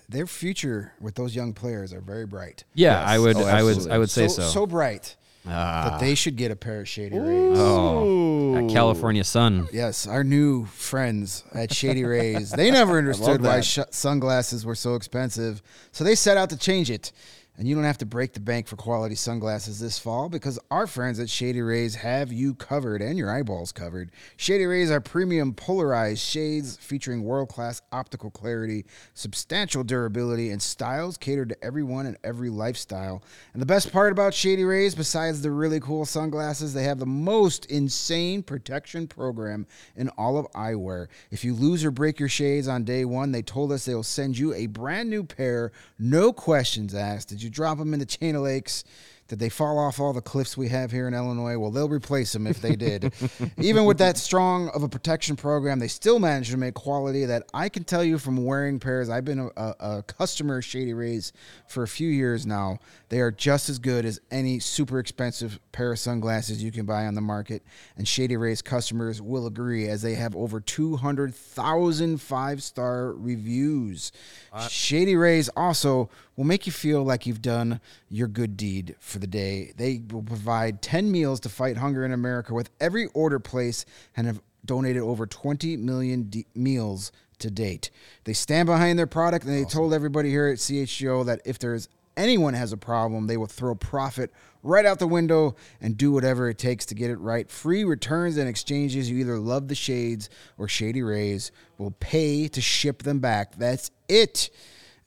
[0.07, 2.63] their future with those young players are very bright.
[2.75, 3.09] Yeah, Yes.
[3.09, 3.35] I would.
[3.37, 3.89] Oh, I would.
[3.91, 4.43] I would say so.
[4.43, 5.15] so bright
[5.49, 5.89] Ah.
[5.91, 7.57] that they should get a pair of Shady Rays.
[7.57, 9.67] oh, that California sun.
[9.71, 14.95] Yes, our new friends at Shady Rays, they never understood why sh- sunglasses were so
[14.95, 15.61] expensive.
[15.91, 17.11] So they set out to change it.
[17.59, 20.85] And you don't have to break the bank for quality sunglasses this fall because our
[20.85, 24.11] friends at Shady Rays have you covered and your eyeballs covered.
[24.35, 28.85] Shady Rays are premium polarized shades featuring world class optical clarity,
[29.15, 33.23] substantial durability, and styles catered to everyone and every lifestyle.
[33.53, 37.07] And the best part about Shady Rays, besides the really cool sunglasses, they have the
[37.07, 41.07] most insane protection program in all of eyewear.
[41.31, 44.03] If you lose or break your shades on day one, they told us they will
[44.03, 47.29] send you a brand new pair, no questions asked.
[47.29, 48.83] Did you drop them in the chain of lakes?
[49.27, 51.57] Did they fall off all the cliffs we have here in Illinois?
[51.57, 53.13] Well, they'll replace them if they did.
[53.57, 57.43] Even with that strong of a protection program, they still managed to make quality that
[57.53, 59.09] I can tell you from wearing pairs.
[59.09, 61.33] I've been a, a, a customer of Shady Rays
[61.67, 62.79] for a few years now.
[63.09, 67.05] They are just as good as any super expensive pair of sunglasses you can buy
[67.05, 67.63] on the market.
[67.97, 74.13] And Shady Rays customers will agree as they have over 200,000 five star reviews.
[74.53, 79.19] Uh, Shady Rays also will make you feel like you've done your good deed for
[79.19, 79.73] the day.
[79.75, 84.27] They will provide 10 meals to fight hunger in America with every order placed and
[84.27, 87.89] have donated over 20 million meals to date.
[88.23, 91.89] They stand behind their product and they told everybody here at CHGO that if there's
[92.15, 94.31] anyone has a problem, they will throw profit
[94.63, 97.49] right out the window and do whatever it takes to get it right.
[97.49, 99.09] Free returns and exchanges.
[99.09, 103.55] You either love the shades or Shady Rays will pay to ship them back.
[103.55, 104.49] That's it.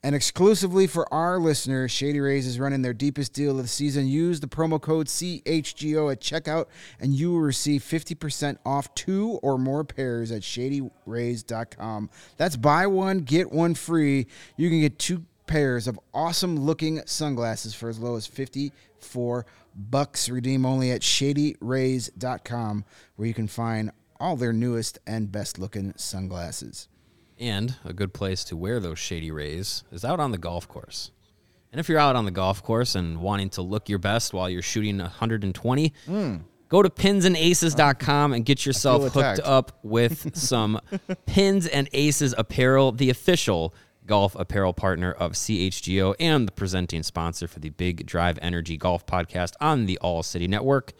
[0.02, 4.08] And exclusively for our listeners, Shady Rays is running their deepest deal of the season.
[4.08, 6.66] Use the promo code CHGO at checkout,
[6.98, 12.08] and you will receive 50% off two or more pairs at shadyrays.com.
[12.38, 14.26] That's buy one, get one free.
[14.56, 19.44] You can get two pairs of awesome looking sunglasses for as low as 54
[19.76, 20.30] bucks.
[20.30, 22.84] Redeem only at shadyrays.com,
[23.16, 26.88] where you can find all their newest and best looking sunglasses.
[27.40, 31.10] And a good place to wear those shady rays is out on the golf course.
[31.72, 34.50] And if you're out on the golf course and wanting to look your best while
[34.50, 35.92] you're shooting 120,
[36.68, 40.80] go to pinsandaces.com and get yourself hooked up with some
[41.26, 43.74] Pins and Aces apparel, the official
[44.06, 49.06] golf apparel partner of CHGO and the presenting sponsor for the Big Drive Energy Golf
[49.06, 50.92] Podcast on the All City Network.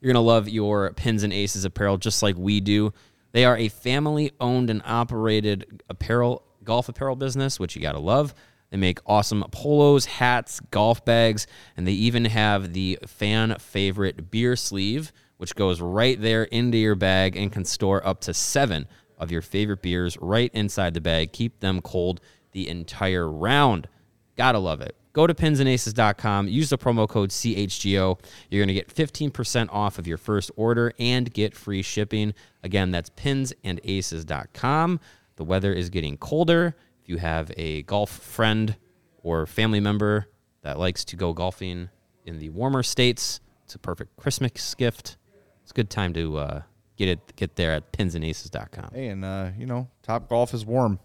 [0.00, 2.92] You're going to love your Pins and Aces apparel just like we do.
[3.32, 7.98] They are a family owned and operated apparel, golf apparel business, which you got to
[7.98, 8.34] love.
[8.70, 14.56] They make awesome polos, hats, golf bags, and they even have the fan favorite beer
[14.56, 18.86] sleeve, which goes right there into your bag and can store up to seven
[19.18, 21.32] of your favorite beers right inside the bag.
[21.32, 22.20] Keep them cold
[22.52, 23.88] the entire round.
[24.36, 24.96] Gotta love it.
[25.12, 28.18] Go to pinsandaces.com, use the promo code CHGO.
[28.50, 32.32] You're going to get 15% off of your first order and get free shipping.
[32.62, 35.00] Again, that's pinsandaces.com.
[35.36, 36.74] The weather is getting colder.
[37.02, 38.76] If you have a golf friend
[39.22, 40.28] or family member
[40.62, 41.90] that likes to go golfing
[42.24, 45.16] in the warmer states, it's a perfect Christmas gift.
[45.62, 46.62] It's a good time to uh,
[46.96, 48.90] get it get there at pinsandaces.com.
[48.94, 50.98] Hey, and uh, you know, Top Golf is warm.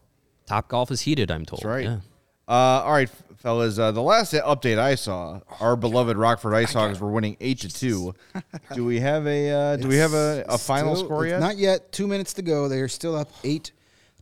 [0.47, 1.59] Top golf is heated, I'm told.
[1.59, 1.83] That's right.
[1.83, 1.99] Yeah.
[2.47, 2.51] Uh,
[2.85, 3.77] all right, fellas.
[3.77, 7.69] Uh, the last update I saw, our beloved Rockford Ice Hogs were winning eight to
[7.69, 8.15] two.
[8.73, 11.39] Do we have a uh, Do we have a, a final Still- score yet?
[11.39, 11.91] Not yet.
[11.91, 12.67] Two minutes to go.
[12.69, 13.71] They are still up eight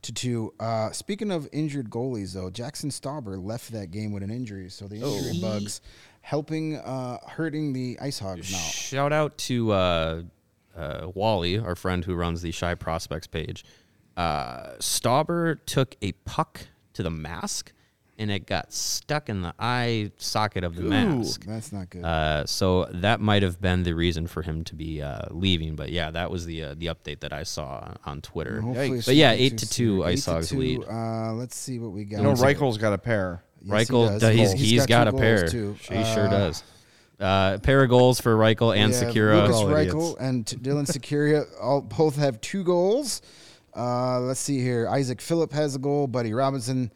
[0.01, 0.53] to two.
[0.59, 4.87] Uh, speaking of injured goalies, though, Jaxson Stauber left that game with an injury, so
[4.87, 5.15] the Oh.
[5.15, 5.81] injury bugs
[6.21, 8.57] helping uh, hurting the Ice Hogs now.
[8.57, 10.21] Shout out to uh,
[10.75, 13.63] uh, Wally, our friend who runs the Shy Prospects page.
[14.17, 16.61] Uh, Stauber took a puck
[16.93, 17.71] to the mask,
[18.17, 21.45] and it got stuck in the eye socket of the mask.
[21.45, 22.03] That's not good.
[22.03, 25.75] Uh, so that might have been the reason for him to be uh, leaving.
[25.75, 28.61] But yeah, that was the uh, the update that I saw on Twitter.
[28.61, 28.97] Hopefully Yikes.
[28.97, 30.05] it's But yeah, eight to two, severe.
[30.07, 30.57] Ice Eight to two.
[30.59, 30.83] lead.
[30.89, 32.17] Uh, let's see what we got.
[32.17, 33.43] You know, Reichel's got a pair.
[33.61, 34.33] Yes, he Reichel, does.
[34.35, 35.47] he's, he's got, two a pair.
[35.47, 35.75] too.
[35.81, 36.63] He sure Uh, does.
[37.19, 39.41] Uh, a pair of goals for Reichel and We have Sikura.
[39.41, 39.95] Lucas All idiots.
[39.95, 43.21] Reichel and T- Dylan Sikura all both have two goals.
[43.75, 44.87] Uh, let's see here.
[44.89, 46.07] Isaac Phillip has a goal.
[46.07, 46.91] Buddy Robinson,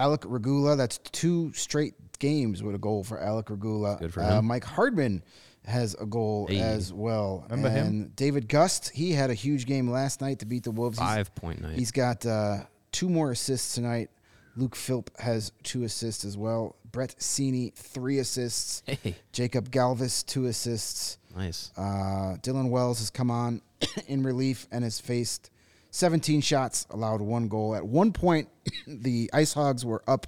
[0.00, 0.76] Alec Regula.
[0.76, 3.96] That's two straight games with a goal for Alec Regula.
[4.00, 4.46] Good for Uh, him.
[4.46, 5.22] Mike Hardman
[5.66, 6.58] has a goal Hey.
[6.60, 7.44] as well.
[7.50, 8.12] Remember and him?
[8.16, 10.98] David Gust, he had a huge game last night to beat the Wolves.
[10.98, 11.78] He's- Five point night.
[11.78, 14.08] He's got uh, two more assists tonight.
[14.56, 16.76] Luke Philp has two assists as well.
[16.90, 18.82] Brett Seney, three assists.
[18.86, 21.18] Hey, Jakub Galvas, two assists.
[21.36, 21.70] nice.
[21.76, 23.62] Uh, Dylan Wells has come on
[24.08, 25.50] in relief and has faced
[25.90, 27.74] 17 shots, allowed one goal.
[27.74, 28.48] At one point,
[28.86, 30.26] the Ice Hogs were up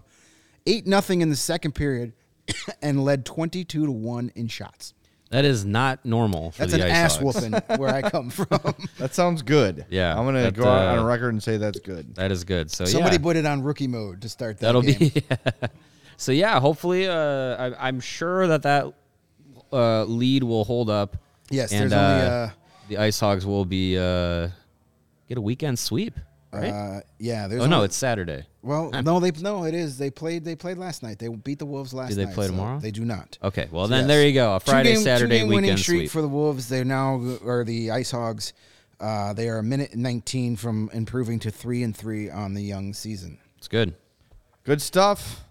[0.67, 2.13] eight nothing in the second period,
[2.83, 4.95] and led twenty two to one in shots.
[5.31, 7.43] That is not normal for That's the an Ice ass Hogs.
[7.43, 8.49] whooping where I come from.
[8.99, 9.87] That sounds good.
[9.89, 12.15] Yeah, I'm gonna that, go out on uh, a record and say that's good.
[12.17, 12.71] That is good.
[12.71, 14.67] So Somebody yeah, put it on rookie mode to start that.
[14.67, 14.99] that'll game.
[14.99, 15.23] be.
[16.17, 18.93] so yeah, hopefully, uh, I, I'm sure that that
[19.73, 21.17] uh, lead will hold up.
[21.51, 22.51] Yes, and, there's only, uh, uh,
[22.89, 24.49] the Ice Hogs will be uh,
[25.33, 26.15] get a weekend sweep,
[26.53, 26.69] right?
[26.71, 27.47] uh, yeah.
[27.49, 28.45] There's oh no, only- it's Saturday.
[28.61, 29.97] well, no, they no, it is.
[29.97, 30.45] They played.
[30.45, 31.19] They played last night.
[31.19, 32.35] They beat the Wolves last Do they night.
[32.35, 32.79] play so tomorrow?
[32.79, 33.39] They do not.
[33.43, 34.09] Okay, well then Yes.
[34.09, 34.55] there you go.
[34.57, 36.11] A Friday, two-game, Saturday two-game winning streak sweep.
[36.11, 36.69] for the Wolves.
[36.69, 37.15] They're now
[37.45, 38.53] or the Ice Hogs.
[39.01, 42.63] Uh, they are a minute and 19 from improving to three and three on the
[42.63, 43.39] young season.
[43.59, 43.95] it's good.
[44.65, 45.45] Good stuff.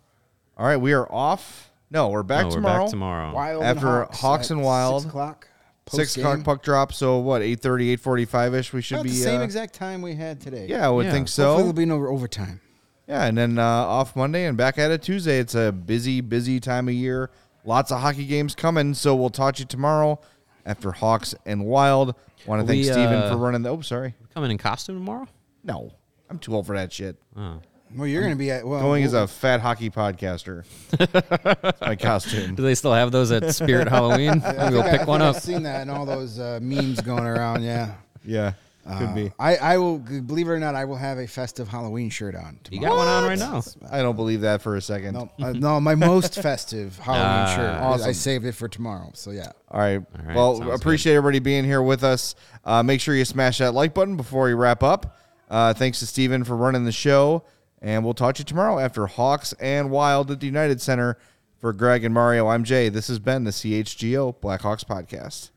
[0.58, 1.70] All right, we are off.
[1.90, 2.84] No, we're back No, we're tomorrow.
[2.84, 3.34] back tomorrow.
[3.34, 5.48] Wild After and Hawks, Hawks and Wild, Six o'clock.
[5.88, 6.26] Six post-game.
[6.26, 6.94] o'clock puck drop.
[6.94, 7.42] So what?
[7.42, 8.74] 8:30, 8:45 ish.
[8.74, 10.68] We should About be the same uh, exact time we had today.
[10.70, 11.12] Yeah, I would Yeah.
[11.12, 11.58] think Hopefully so.
[11.58, 12.62] there'll be no overtime.
[13.08, 15.40] Yeah, and then uh, off Monday and back at it Tuesday.
[15.40, 17.30] It's a busy, busy time of year.
[17.66, 18.94] Lots of hockey games coming.
[18.94, 20.20] So we'll talk to you tomorrow
[20.66, 22.16] after Hawks and Wild.
[22.46, 23.70] Want to thank We, Steven uh, for running the.
[23.70, 24.16] Oh, sorry.
[24.34, 25.28] Coming in costume tomorrow?
[25.64, 25.92] No,
[26.30, 27.18] I'm too old for that shit.
[27.36, 27.60] Oh.
[27.96, 28.82] Well, you're going to be at well.
[28.82, 30.64] Going as we'll- a fat hockey podcaster.
[30.98, 32.56] That's my costume.
[32.56, 34.42] Do they still have those at Spirit Halloween?
[34.44, 35.36] I We'll think I- pick I one up.
[35.36, 37.64] I've seen that and all those uh, memes going around.
[37.64, 37.96] Yeah.
[38.24, 38.54] Yeah,
[38.86, 39.32] could Uh, be.
[39.40, 40.76] I, I will believe it or not.
[40.76, 42.60] I will have a festive Halloween shirt on.
[42.70, 42.96] You Tomorrow.
[42.96, 43.64] got one on right now.
[43.92, 45.16] I don't believe that for a second.
[45.16, 48.08] No, uh, no, my most festive Halloween Ah, shirt.
[48.08, 49.10] I saved it for tomorrow.
[49.16, 49.52] So yeah.
[49.72, 49.98] All right.
[50.24, 52.36] right, well, sounds appreciate everybody being here with us.
[52.64, 55.18] Uh, make sure you smash that like button before we wrap up.
[55.50, 57.44] Uh, thanks to Steven for running the show.
[57.82, 61.18] And we'll talk to you tomorrow after Hawks and Wild at the United Center.
[61.60, 62.90] For Greg and Mario, I'm Jay.
[62.90, 65.52] This has been the CHGO Blackhawks podcast.